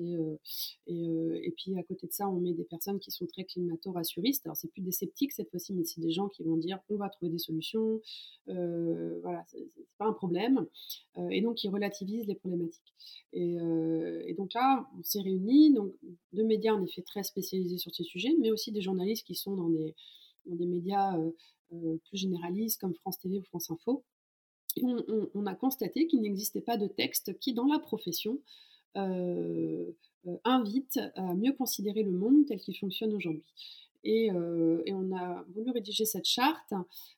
et, 0.87 1.53
puis 1.57 1.77
à 1.77 1.83
côté 1.83 2.07
de 2.07 2.11
ça, 2.11 2.27
on 2.27 2.39
met 2.39 2.53
des 2.53 2.63
personnes 2.63 2.99
qui 2.99 3.11
sont 3.11 3.27
très 3.27 3.43
climato-rassuristes. 3.43 4.45
Alors 4.45 4.57
c'est 4.57 4.71
plus 4.71 4.81
des 4.81 4.91
sceptiques 4.91 5.31
cette 5.31 5.49
fois-ci, 5.49 5.73
mais 5.73 5.83
c'est 5.83 6.01
des 6.01 6.11
gens 6.11 6.29
qui 6.29 6.43
vont 6.43 6.57
dire 6.57 6.79
on 6.89 6.95
va 6.95 7.09
trouver 7.09 7.31
des 7.31 7.37
solutions. 7.37 8.01
voilà, 8.47 9.43
c'est 9.47 9.67
pas 9.97 10.05
un 10.05 10.13
problème 10.13 10.65
euh, 11.17 11.29
donc 11.43 11.55
qui 11.55 11.69
relativise 11.69 12.25
les 12.27 12.35
problématiques. 12.35 12.93
Euh, 13.35 14.21
et, 14.25 14.33
donc 14.33 14.53
là, 14.53 14.87
on 14.97 15.03
s'est 15.03 15.21
réunis, 15.21 15.73
donc 15.73 15.93
deux 16.33 16.43
médias 16.43 16.73
en 16.73 16.83
effet 16.83 17.01
très 17.01 17.23
spécialisés 17.23 17.77
sur 17.77 17.93
ces 17.93 18.03
sujets, 18.03 18.35
mais 18.39 18.51
aussi 18.51 18.71
des 18.71 18.81
journalistes 18.81 19.25
qui 19.25 19.35
sont 19.35 19.55
dans 19.55 19.69
des, 19.69 19.95
dans 20.45 20.55
des 20.55 20.65
médias 20.65 21.17
euh, 21.17 21.97
plus 22.05 22.17
généralistes 22.17 22.81
comme 22.81 22.95
France 22.95 23.19
TV 23.19 23.37
ou 23.37 23.43
France 23.43 23.69
Info. 23.69 24.03
Et 24.77 24.83
on, 25.35 25.45
a 25.45 25.53
constaté 25.53 26.07
qu'il 26.07 26.21
n'existait 26.21 26.61
pas 26.61 26.77
de 26.77 26.87
texte 26.87 27.37
qui, 27.37 27.53
dans 27.53 27.67
la 27.67 27.77
profession, 27.77 28.39
invite 28.95 30.99
à 31.13 31.35
mieux 31.35 31.53
considérer 31.53 32.01
le 32.01 32.11
monde 32.11 32.47
tel 32.47 32.59
qu'il 32.59 32.75
fonctionne 32.75 33.13
aujourd'hui. 33.13 33.43
Euh, 34.05 34.81
et, 34.85 34.93
on 34.93 35.15
a 35.15 35.43
voulu 35.53 35.71
rédiger 35.71 36.05
cette 36.05 36.25
charte 36.25 36.73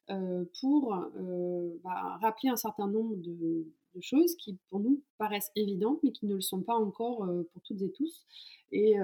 euh, 0.10 0.46
pour 0.62 0.96
euh, 0.96 1.80
bah, 1.84 2.18
rappeler 2.22 2.50
un 2.50 2.56
certain 2.56 2.88
nombre 2.88 3.16
de, 3.16 3.66
choses 4.01 4.36
qui, 4.36 4.58
pour 4.69 4.79
nous, 4.79 5.01
paraissent 5.17 5.51
évidentes, 5.55 5.99
mais 6.03 6.12
qui 6.12 6.25
ne 6.25 6.36
le 6.36 6.41
sont 6.41 6.62
pas 6.62 6.75
encore 6.75 7.27
pour 7.53 7.62
toutes 7.63 7.81
et 7.81 7.91
tous. 7.91 8.25
Et, 8.71 8.95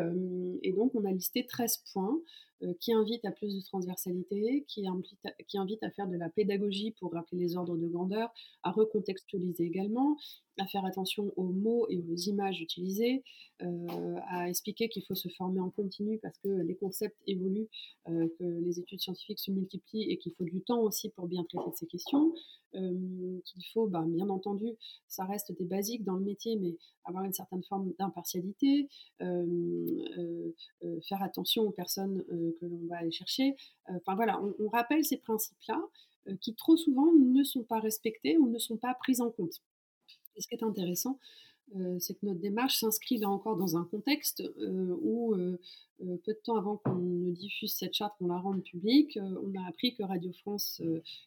donc, 0.75 0.91
on 0.95 1.05
a 1.05 1.11
listé 1.11 1.45
13 1.45 1.83
points 1.93 2.19
qui 2.79 2.93
invitent 2.93 3.25
à 3.25 3.31
plus 3.31 3.55
de 3.55 3.61
transversalité, 3.63 4.65
qui 4.67 4.85
qui 5.47 5.57
invitent 5.57 5.83
à 5.83 5.89
faire 5.89 6.07
de 6.07 6.15
la 6.15 6.29
pédagogie 6.29 6.91
pour 6.99 7.11
rappeler 7.11 7.39
les 7.39 7.57
ordres 7.57 7.75
de 7.75 7.87
grandeur, 7.87 8.31
à 8.61 8.71
recontextualiser 8.71 9.63
également, 9.63 10.15
à 10.59 10.67
faire 10.67 10.85
attention 10.85 11.33
aux 11.37 11.49
mots 11.49 11.87
et 11.89 12.03
aux 12.11 12.15
images 12.15 12.61
utilisées, 12.61 13.23
à 14.27 14.47
expliquer 14.47 14.89
qu'il 14.89 15.03
faut 15.05 15.15
se 15.15 15.29
former 15.29 15.59
en 15.59 15.71
continu 15.71 16.19
parce 16.19 16.37
que 16.39 16.49
les 16.49 16.75
concepts 16.75 17.17
évoluent, 17.25 17.69
que 18.05 18.43
les 18.43 18.79
études 18.79 18.99
scientifiques 18.99 19.39
se 19.39 19.51
multiplient 19.51 20.11
et 20.11 20.17
qu'il 20.17 20.33
faut 20.33 20.43
du 20.43 20.61
temps 20.61 20.81
aussi 20.81 21.09
pour 21.09 21.27
bien 21.27 21.43
traiter 21.43 21.71
ces 21.73 21.87
questions, 21.87 22.33
euh, 22.75 23.39
qu'il 23.43 23.65
faut, 23.73 23.87
ben, 23.87 24.07
bien 24.07 24.29
entendu, 24.29 24.65
ça 25.07 25.25
reste 25.25 25.51
des 25.57 25.65
basiques 25.65 26.05
dans 26.05 26.15
le 26.15 26.23
métier, 26.23 26.55
mais 26.55 26.77
avoir 27.03 27.25
une 27.25 27.33
certaine 27.33 27.63
forme 27.63 27.91
d'impartialité, 27.99 28.87
faire 31.07 31.21
attention 31.21 31.63
aux 31.63 31.71
personnes 31.71 32.23
que 32.59 32.65
l'on 32.65 32.87
va 32.87 32.97
aller 32.97 33.11
chercher. 33.11 33.55
Enfin 33.87 34.15
voilà, 34.15 34.41
on, 34.41 34.53
on 34.59 34.69
rappelle 34.69 35.03
ces 35.03 35.17
principes-là 35.17 35.81
qui 36.39 36.55
trop 36.55 36.77
souvent 36.77 37.11
ne 37.13 37.43
sont 37.43 37.63
pas 37.63 37.79
respectés 37.79 38.37
ou 38.37 38.47
ne 38.49 38.59
sont 38.59 38.77
pas 38.77 38.93
pris 38.93 39.21
en 39.21 39.31
compte. 39.31 39.61
Et 40.35 40.41
ce 40.41 40.47
qui 40.47 40.55
est 40.55 40.63
intéressant, 40.63 41.19
euh, 41.19 41.50
c'est 41.99 42.15
que 42.15 42.25
notre 42.25 42.39
démarche 42.39 42.79
s'inscrit 42.79 43.17
là 43.17 43.29
encore 43.29 43.57
dans 43.57 43.77
un 43.77 43.85
contexte 43.85 44.41
euh, 44.41 44.95
où, 45.01 45.33
euh, 45.35 45.57
peu 45.99 46.33
de 46.33 46.39
temps 46.43 46.55
avant 46.57 46.77
qu'on 46.77 46.95
ne 46.95 47.31
diffuse 47.31 47.73
cette 47.73 47.93
charte, 47.93 48.15
qu'on 48.17 48.27
la 48.27 48.39
rende 48.39 48.63
publique, 48.63 49.19
on 49.21 49.53
a 49.55 49.67
appris 49.67 49.93
que 49.93 50.01
Radio 50.01 50.31
France 50.33 50.81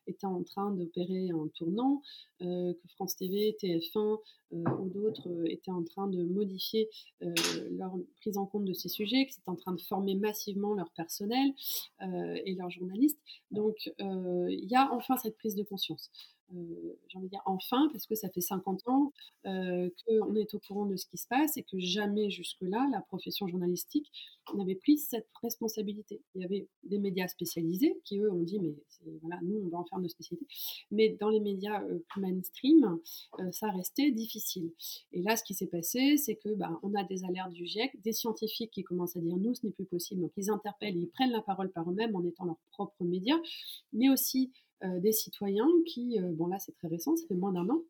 était 0.08 0.26
en 0.26 0.42
train 0.42 0.72
d'opérer 0.72 1.30
un 1.30 1.46
tournant, 1.54 2.02
que 2.40 2.88
France 2.96 3.14
TV, 3.14 3.56
TF1 3.62 4.18
ou 4.50 4.88
d'autres 4.88 5.28
étaient 5.48 5.70
en 5.70 5.84
train 5.84 6.08
de 6.08 6.24
modifier 6.24 6.90
leur 7.20 7.94
prise 8.16 8.36
en 8.36 8.46
compte 8.46 8.64
de 8.64 8.72
ces 8.72 8.88
sujets, 8.88 9.26
que 9.26 9.32
c'est 9.32 9.48
en 9.48 9.54
train 9.54 9.74
de 9.74 9.80
former 9.80 10.16
massivement 10.16 10.74
leur 10.74 10.90
personnel 10.90 11.52
et 12.02 12.56
leurs 12.56 12.70
journalistes. 12.70 13.20
Donc 13.52 13.76
il 14.00 14.68
y 14.68 14.74
a 14.74 14.92
enfin 14.92 15.16
cette 15.18 15.36
prise 15.36 15.54
de 15.54 15.62
conscience. 15.62 16.10
Euh, 16.52 16.94
j'ai 17.08 17.18
envie 17.18 17.26
de 17.26 17.30
dire 17.30 17.42
enfin, 17.46 17.88
parce 17.92 18.06
que 18.06 18.14
ça 18.14 18.28
fait 18.28 18.40
50 18.40 18.86
ans 18.86 19.12
euh, 19.46 19.88
qu'on 20.06 20.34
est 20.36 20.54
au 20.54 20.58
courant 20.60 20.86
de 20.86 20.96
ce 20.96 21.06
qui 21.06 21.16
se 21.16 21.26
passe 21.26 21.56
et 21.56 21.62
que 21.62 21.78
jamais 21.78 22.30
jusque-là, 22.30 22.88
la 22.92 23.00
profession 23.00 23.48
journalistique 23.48 24.10
n'avait 24.54 24.74
pris 24.74 24.98
cette 24.98 25.28
responsabilité. 25.42 26.20
Il 26.34 26.42
y 26.42 26.44
avait 26.44 26.68
des 26.82 26.98
médias 26.98 27.28
spécialisés 27.28 27.98
qui, 28.04 28.20
eux, 28.20 28.30
ont 28.30 28.42
dit, 28.42 28.60
mais 28.60 28.74
voilà, 29.22 29.40
nous, 29.42 29.56
on 29.64 29.68
va 29.68 29.78
en 29.78 29.84
faire 29.84 29.98
nos 29.98 30.08
spécialités. 30.08 30.46
Mais 30.90 31.16
dans 31.20 31.30
les 31.30 31.40
médias 31.40 31.82
euh, 31.82 32.04
plus 32.08 32.20
mainstream, 32.20 33.00
ça 33.52 33.70
restait 33.70 34.10
difficile. 34.10 34.70
Et 35.12 35.22
là, 35.22 35.36
ce 35.36 35.44
qui 35.44 35.54
s'est 35.54 35.66
passé, 35.66 36.16
c'est 36.16 36.36
que 36.36 36.54
bah, 36.54 36.78
on 36.82 36.94
a 36.94 37.04
des 37.04 37.24
alertes 37.24 37.52
du 37.52 37.66
GIEC, 37.66 38.00
des 38.02 38.12
scientifiques 38.12 38.70
qui 38.70 38.82
commencent 38.82 39.16
à 39.16 39.20
dire, 39.20 39.36
nous, 39.36 39.54
ce 39.54 39.66
n'est 39.66 39.72
plus 39.72 39.84
possible. 39.84 40.20
Donc, 40.20 40.32
ils 40.36 40.50
interpellent, 40.50 40.96
ils 40.96 41.08
prennent 41.08 41.32
la 41.32 41.42
parole 41.42 41.70
par 41.70 41.90
eux-mêmes 41.90 42.14
en 42.14 42.24
étant 42.24 42.44
leurs 42.44 42.60
propres 42.72 43.04
médias, 43.04 43.38
mais 43.92 44.08
aussi 44.08 44.52
des 45.00 45.12
citoyens 45.12 45.68
qui, 45.86 46.18
euh, 46.18 46.32
bon 46.32 46.46
là 46.46 46.58
c'est 46.58 46.72
très 46.72 46.88
récent, 46.88 47.16
ça 47.16 47.26
fait 47.26 47.34
moins 47.34 47.52
d'un 47.52 47.68
an, 47.68 47.82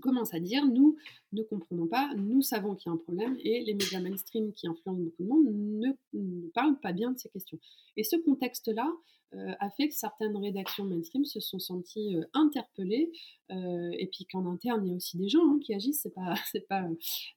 commencent 0.00 0.34
à 0.34 0.40
dire 0.40 0.66
nous 0.66 0.96
ne 1.32 1.42
comprenons 1.42 1.86
pas, 1.86 2.12
nous 2.16 2.42
savons 2.42 2.74
qu'il 2.74 2.90
y 2.90 2.92
a 2.92 2.94
un 2.94 2.98
problème 2.98 3.36
et 3.40 3.62
les 3.62 3.74
médias 3.74 4.00
mainstream 4.00 4.52
qui 4.52 4.66
influencent 4.66 5.00
beaucoup 5.00 5.22
de 5.22 5.28
monde 5.28 5.94
ne, 6.12 6.48
parlent 6.50 6.80
pas 6.80 6.92
bien 6.92 7.12
de 7.12 7.18
ces 7.18 7.28
questions. 7.28 7.58
Et 7.96 8.02
ce 8.02 8.16
contexte-là 8.16 8.90
euh, 9.34 9.52
a 9.60 9.70
fait 9.70 9.88
que 9.88 9.94
certaines 9.94 10.36
rédactions 10.36 10.84
mainstream 10.84 11.24
se 11.24 11.38
sont 11.38 11.58
senties 11.58 12.16
interpellées 12.32 13.12
et 13.50 14.08
puis 14.12 14.24
qu'en 14.24 14.46
interne 14.46 14.84
il 14.84 14.90
y 14.90 14.92
a 14.92 14.96
aussi 14.96 15.16
des 15.16 15.28
gens 15.28 15.48
hein, 15.48 15.60
qui 15.60 15.74
agissent. 15.74 16.00
C'est 16.02 16.14
pas, 16.14 16.34
c'est 16.52 16.66
pas, 16.66 16.88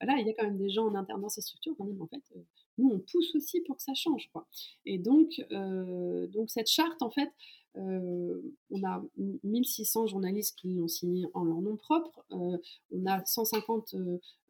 voilà, 0.02 0.19
il 0.19 0.26
y 0.26 0.30
a 0.30 0.34
quand 0.34 0.45
même 0.45 0.58
des 0.58 0.69
gens 0.69 0.88
en 0.88 0.95
interne 0.95 1.21
dans 1.21 1.30
ces 1.30 1.41
structures 1.41 1.76
qui 1.76 1.84
disent 1.84 2.02
en 2.02 2.08
fait 2.08 2.23
nous 2.80 2.89
on 2.89 3.00
pousse 3.00 3.36
aussi 3.36 3.62
pour 3.62 3.78
que 3.78 3.84
ça 3.84 3.93
change 3.93 4.30
quoi. 4.34 4.47
Et 4.86 4.97
donc 4.97 5.39
donc 6.32 6.50
cette 6.50 6.69
charte 6.69 7.04
en 7.04 7.12
fait 7.12 7.32
euh, 7.78 8.42
on 8.72 8.84
a 8.84 9.04
1600 9.44 10.08
journalistes 10.08 10.58
qui 10.58 10.74
l'ont 10.74 10.88
signé 10.88 11.26
en 11.34 11.44
leur 11.44 11.62
nom 11.62 11.76
propre. 11.76 12.24
Euh, 12.32 12.58
on 12.92 13.06
a 13.06 13.24
150 13.26 13.96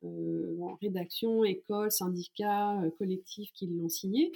euh, 0.04 0.58
rédactions, 0.82 1.44
écoles, 1.44 1.92
syndicats, 1.92 2.82
collectifs 2.98 3.52
qui 3.54 3.68
l'ont 3.68 3.90
signé. 3.90 4.32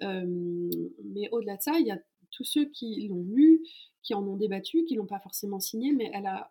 mais 0.00 1.28
au-delà 1.32 1.56
de 1.56 1.62
ça, 1.62 1.78
il 1.78 1.86
y 1.86 1.90
a 1.90 1.98
tous 2.30 2.44
ceux 2.44 2.66
qui 2.66 3.06
l'ont 3.08 3.24
lu, 3.24 3.62
qui 4.02 4.14
en 4.14 4.26
ont 4.26 4.36
débattu, 4.36 4.84
qui 4.84 4.94
l'ont 4.94 5.06
pas 5.06 5.20
forcément 5.20 5.60
signé, 5.60 5.92
mais 5.92 6.10
elle 6.12 6.26
a, 6.26 6.50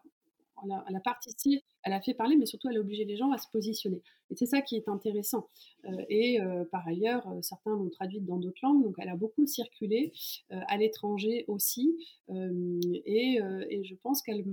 participé, 1.03 1.63
elle 1.85 1.93
a 1.93 2.01
fait 2.01 2.15
parler, 2.15 2.35
mais 2.35 2.47
surtout 2.47 2.67
elle 2.69 2.77
a 2.77 2.79
obligé 2.79 3.05
les 3.05 3.15
gens 3.15 3.31
à 3.31 3.37
se 3.37 3.47
positionner. 3.47 4.01
Et 4.31 4.35
c'est 4.35 4.47
ça 4.47 4.61
qui 4.61 4.75
est 4.75 4.89
intéressant. 4.89 5.47
Euh, 5.85 6.03
et 6.09 6.41
euh, 6.41 6.65
par 6.65 6.85
ailleurs, 6.87 7.27
euh, 7.29 7.41
certains 7.43 7.75
l'ont 7.75 7.91
traduite 7.91 8.25
dans 8.25 8.37
d'autres 8.37 8.59
langues, 8.63 8.83
donc 8.83 8.95
elle 8.97 9.09
a 9.09 9.15
beaucoup 9.15 9.45
circulé 9.45 10.11
à 10.49 10.77
l'étranger 10.77 11.45
aussi. 11.47 11.95
Et, 12.27 13.39
je 13.39 13.95
pense 14.01 14.23
qu'elle 14.23 14.43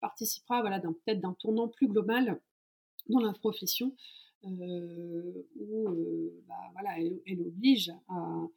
participera 0.00 0.60
voilà, 0.60 0.80
peut-être 0.80 1.20
d'un 1.20 1.34
tournant 1.34 1.68
plus 1.68 1.86
global 1.86 2.40
dans 3.08 3.20
la 3.20 3.32
profession, 3.32 3.94
où 4.42 5.88
bah, 6.48 6.54
voilà, 6.72 6.98
elle, 7.26 7.40
oblige 7.42 7.92
à, 8.08 8.48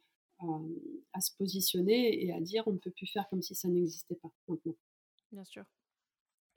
à 1.12 1.20
se 1.20 1.30
positionner 1.36 2.24
et 2.24 2.32
à 2.32 2.40
dire 2.40 2.64
on 2.66 2.72
ne 2.72 2.78
peut 2.78 2.90
plus 2.90 3.06
faire 3.06 3.28
comme 3.28 3.42
si 3.42 3.54
ça 3.54 3.68
n'existait 3.68 4.16
pas 4.16 4.32
maintenant. 4.48 4.74
Bien 5.30 5.44
sûr. 5.44 5.64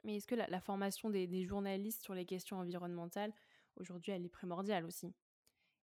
Mais 0.08 0.16
est-ce 0.16 0.26
que 0.26 0.36
la, 0.36 0.62
formation 0.62 1.10
des, 1.10 1.44
journalistes 1.44 2.02
sur 2.02 2.14
les 2.14 2.24
questions 2.24 2.56
environnementales, 2.56 3.34
aujourd'hui, 3.76 4.14
elle 4.14 4.24
est 4.24 4.30
primordiale 4.30 4.86
aussi? 4.86 5.14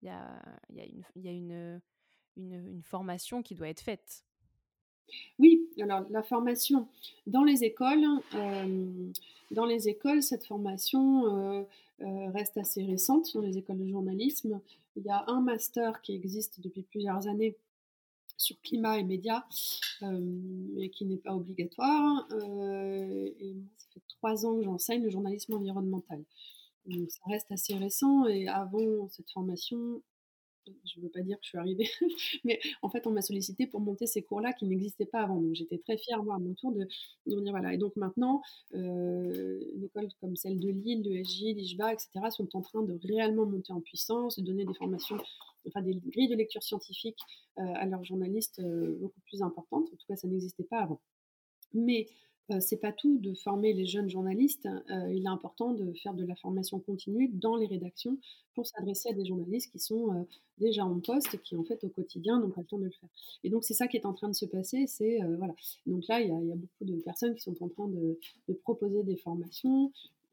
Il 0.00 0.08
y 0.08 1.28
a, 1.28 1.30
une, 1.30 1.82
formation 2.82 3.42
qui 3.42 3.54
doit 3.54 3.68
être 3.68 3.82
faite. 3.82 4.24
Oui, 5.38 5.68
alors 5.82 6.06
la 6.08 6.22
formation 6.22 6.88
dans 7.26 7.44
les 7.44 7.62
écoles, 7.62 8.06
euh, 8.34 9.12
dans 9.50 9.66
les 9.66 9.86
écoles, 9.90 10.22
cette 10.22 10.46
formation 10.46 11.26
euh, 11.26 11.62
euh, 12.00 12.30
reste 12.30 12.56
assez 12.56 12.84
récente 12.84 13.34
dans 13.34 13.42
les 13.42 13.58
écoles 13.58 13.78
de 13.78 13.86
journalisme. 13.86 14.60
Il 14.96 15.04
y 15.04 15.10
a 15.10 15.24
un 15.28 15.42
master 15.42 16.00
qui 16.00 16.14
existe 16.14 16.60
depuis 16.62 16.82
plusieurs 16.82 17.28
années 17.28 17.54
sur 18.36 18.60
climat 18.62 18.98
et 18.98 19.04
médias, 19.04 19.44
mais 20.02 20.90
qui 20.90 21.04
n'est 21.06 21.16
pas 21.18 21.34
obligatoire. 21.34 22.26
et 22.30 23.54
moi, 23.54 23.70
ça 23.76 23.86
fait 23.92 24.02
trois 24.08 24.46
ans 24.46 24.56
que 24.56 24.62
j'enseigne 24.62 25.02
le 25.02 25.10
journalisme 25.10 25.54
environnemental. 25.54 26.24
Donc 26.86 27.10
ça 27.10 27.20
reste 27.26 27.50
assez 27.50 27.74
récent 27.74 28.26
et 28.26 28.46
avant 28.48 29.08
cette 29.08 29.30
formation, 29.30 30.02
je 30.84 30.98
ne 30.98 31.04
veux 31.04 31.10
pas 31.10 31.20
dire 31.20 31.36
que 31.38 31.44
je 31.44 31.48
suis 31.48 31.58
arrivée, 31.58 31.88
mais 32.44 32.60
en 32.82 32.88
fait, 32.88 33.06
on 33.06 33.10
m'a 33.10 33.22
sollicité 33.22 33.66
pour 33.66 33.80
monter 33.80 34.06
ces 34.06 34.22
cours-là 34.22 34.52
qui 34.52 34.66
n'existaient 34.66 35.06
pas 35.06 35.20
avant. 35.20 35.40
Donc, 35.40 35.54
j'étais 35.54 35.78
très 35.78 35.96
fière, 35.96 36.22
moi, 36.22 36.36
à 36.36 36.38
mon 36.38 36.54
tour, 36.54 36.72
de, 36.72 36.86
dire 37.26 37.50
voilà. 37.50 37.74
Et 37.74 37.78
donc, 37.78 37.94
maintenant, 37.96 38.42
euh, 38.74 39.60
une 39.74 39.84
école 39.84 40.08
comme 40.20 40.36
celle 40.36 40.58
de 40.58 40.68
Lille, 40.68 41.02
de 41.02 41.22
SJ, 41.22 41.54
l'IJBA, 41.54 41.92
etc., 41.92 42.10
sont 42.30 42.48
en 42.56 42.60
train 42.60 42.82
de 42.82 42.98
réellement 43.04 43.46
monter 43.46 43.72
en 43.72 43.80
puissance, 43.80 44.38
de 44.38 44.44
donner 44.44 44.64
des 44.64 44.74
formations, 44.74 45.18
enfin, 45.66 45.82
des 45.82 45.94
grilles 45.94 46.28
de 46.28 46.36
lecture 46.36 46.62
scientifique 46.62 47.18
euh, 47.58 47.62
à 47.74 47.86
leurs 47.86 48.04
journalistes 48.04 48.60
euh, 48.60 48.96
beaucoup 49.00 49.20
plus 49.26 49.42
importantes. 49.42 49.86
En 49.92 49.96
tout 49.96 50.06
cas, 50.08 50.16
ça 50.16 50.28
n'existait 50.28 50.64
pas 50.64 50.80
avant. 50.80 51.00
Mais 51.72 52.08
c'est 52.60 52.80
pas 52.80 52.92
tout 52.92 53.18
de 53.18 53.34
former 53.34 53.72
les 53.72 53.86
jeunes 53.86 54.08
journalistes. 54.08 54.66
Euh, 54.66 55.12
il 55.12 55.24
est 55.24 55.28
important 55.28 55.72
de 55.72 55.92
faire 55.94 56.14
de 56.14 56.24
la 56.24 56.36
formation 56.36 56.78
continue 56.78 57.28
dans 57.28 57.56
les 57.56 57.66
rédactions 57.66 58.18
pour 58.54 58.66
s'adresser 58.66 59.10
à 59.10 59.12
des 59.12 59.26
journalistes 59.26 59.70
qui 59.72 59.78
sont 59.78 60.12
euh, 60.12 60.22
déjà 60.58 60.84
en 60.84 61.00
poste 61.00 61.34
et 61.34 61.38
qui 61.38 61.56
en 61.56 61.64
fait 61.64 61.82
au 61.84 61.88
quotidien 61.88 62.38
n'ont 62.40 62.50
pas 62.50 62.60
le 62.60 62.66
temps 62.66 62.78
de 62.78 62.84
le 62.84 62.90
faire. 62.90 63.08
Et 63.44 63.50
donc 63.50 63.64
c'est 63.64 63.74
ça 63.74 63.88
qui 63.88 63.96
est 63.96 64.06
en 64.06 64.14
train 64.14 64.28
de 64.28 64.34
se 64.34 64.46
passer. 64.46 64.86
C'est 64.86 65.18
voilà. 65.38 65.54
Donc 65.86 66.06
là 66.08 66.20
il 66.20 66.28
y, 66.28 66.32
a, 66.32 66.56
beaucoup 66.56 66.84
de 66.84 67.00
personnes 67.02 67.34
qui 67.34 67.42
sont 67.42 67.62
en 67.62 67.68
train 67.68 67.88
de 67.88 68.18
proposer 68.62 69.02
des 69.02 69.16
formations 69.16 69.92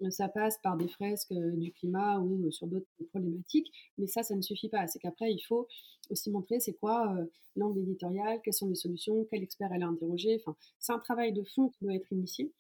ça 0.09 0.27
passe 0.27 0.57
par 0.59 0.77
des 0.77 0.87
fresques 0.87 1.33
du 1.33 1.71
climat 1.71 2.19
ou 2.19 2.51
sur 2.51 2.67
d'autres 2.67 2.87
problématiques, 3.09 3.71
mais 3.97 4.07
ça, 4.07 4.23
ça 4.23 4.35
ne 4.35 4.41
suffit 4.41 4.69
pas. 4.69 4.87
C'est 4.87 4.99
qu'après, 4.99 5.33
il 5.33 5.41
faut 5.41 5.67
aussi 6.09 6.29
montrer 6.31 6.59
c'est 6.59 6.73
quoi 6.73 7.15
l'angle 7.55 7.81
éditorial, 7.81 8.39
quelles 8.43 8.53
sont 8.53 8.67
les 8.67 8.75
solutions, 8.75 9.25
quel 9.29 9.43
expert 9.43 9.71
elle 9.73 9.83
a 9.83 9.87
interrogé. 9.87 10.37
Enfin, 10.39 10.55
c'est 10.79 10.93
un 10.93 10.99
travail 10.99 11.33
de 11.33 11.43
fond 11.43 11.69
qui 11.69 11.83
doit 11.83 11.93
être 11.93 12.11
initié 12.11 12.51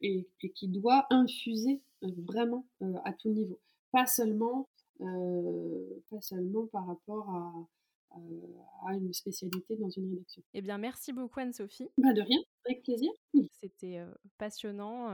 et, 0.00 0.26
qui 0.54 0.68
doit 0.68 1.06
infuser 1.10 1.80
vraiment 2.00 2.66
à 3.04 3.12
tout 3.12 3.28
niveau, 3.30 3.58
pas 3.92 4.06
seulement, 4.06 4.68
pas 4.98 6.20
seulement 6.20 6.66
par 6.66 6.86
rapport 6.86 7.28
à, 7.30 7.68
à 8.86 8.94
une 8.94 9.12
spécialité 9.12 9.76
dans 9.76 9.90
une 9.90 10.10
rédaction. 10.10 10.42
Eh 10.54 10.62
bien, 10.62 10.78
merci 10.78 11.12
beaucoup 11.12 11.40
Anne-Sophie. 11.40 11.88
Bah 11.98 12.12
de 12.12 12.22
rien, 12.22 12.38
avec 12.66 12.82
plaisir. 12.82 13.10
C'était 13.60 14.04
passionnant. 14.38 15.10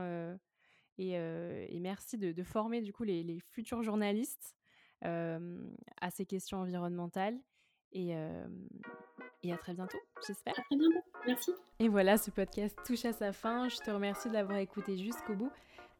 Et, 0.99 1.79
merci 1.79 2.17
de, 2.17 2.43
former 2.43 2.81
du 2.81 2.93
coup 2.93 3.03
les, 3.03 3.39
futurs 3.51 3.83
journalistes 3.83 4.55
à 5.01 6.11
ces 6.11 6.25
questions 6.25 6.59
environnementales. 6.59 7.39
Et, 7.91 8.13
et 9.41 9.53
à 9.53 9.57
très 9.57 9.73
bientôt, 9.73 9.97
j'espère. 10.27 10.53
À 10.59 10.61
très 10.61 10.75
bientôt, 10.75 11.01
merci. 11.25 11.51
Et 11.79 11.87
voilà, 11.87 12.17
ce 12.17 12.29
podcast 12.29 12.77
touche 12.85 13.05
à 13.05 13.13
sa 13.13 13.31
fin. 13.31 13.69
Je 13.69 13.77
te 13.77 13.89
remercie 13.89 14.27
de 14.27 14.33
l'avoir 14.33 14.57
écouté 14.57 14.97
jusqu'au 14.97 15.35
bout. 15.35 15.51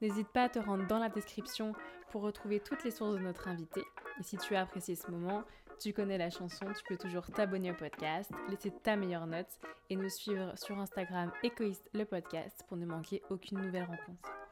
N'hésite 0.02 0.28
pas 0.30 0.44
à 0.44 0.50
te 0.50 0.60
rendre 0.60 0.88
dans 0.88 1.00
la 1.00 1.10
description 1.10 1.74
pour 2.12 2.22
retrouver 2.22 2.60
toutes 2.60 2.84
les 2.84 2.92
sources 2.92 3.16
de 3.16 3.20
notre 3.20 3.48
invité. 3.48 3.82
Et 4.20 4.24
si 4.24 4.38
tu 4.38 4.56
as 4.56 4.62
apprécié 4.62 4.96
ce 4.96 5.10
moment, 5.10 5.44
tu 5.80 5.94
connais 5.94 6.18
la 6.18 6.30
chanson, 6.30 6.66
tu 6.74 6.84
peux 6.88 6.98
toujours 6.98 7.26
t'abonner 7.28 7.72
au 7.72 7.76
podcast, 7.76 8.32
laisser 8.50 8.72
ta 8.72 8.96
meilleure 8.96 9.28
note 9.28 9.60
et 9.90 9.96
nous 9.96 10.10
suivre 10.10 10.58
sur 10.58 10.78
Instagram 10.78 11.32
Écoïste 11.44 11.90
le 11.94 12.04
podcast 12.06 12.66
pour 12.68 12.78
ne 12.78 12.86
manquer 12.86 13.22
aucune 13.30 13.60
nouvelle 13.60 13.86
rencontre. 13.86 14.49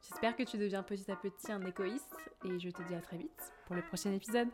J'espère 0.00 0.36
que 0.36 0.42
tu 0.42 0.58
deviens 0.58 0.82
petit 0.82 1.10
à 1.10 1.16
petit 1.16 1.52
un 1.52 1.64
égoïste 1.64 2.16
et 2.44 2.58
je 2.58 2.70
te 2.70 2.82
dis 2.82 2.94
à 2.94 3.00
très 3.00 3.16
vite 3.16 3.52
pour 3.66 3.76
le 3.76 3.82
prochain 3.82 4.12
épisode. 4.12 4.48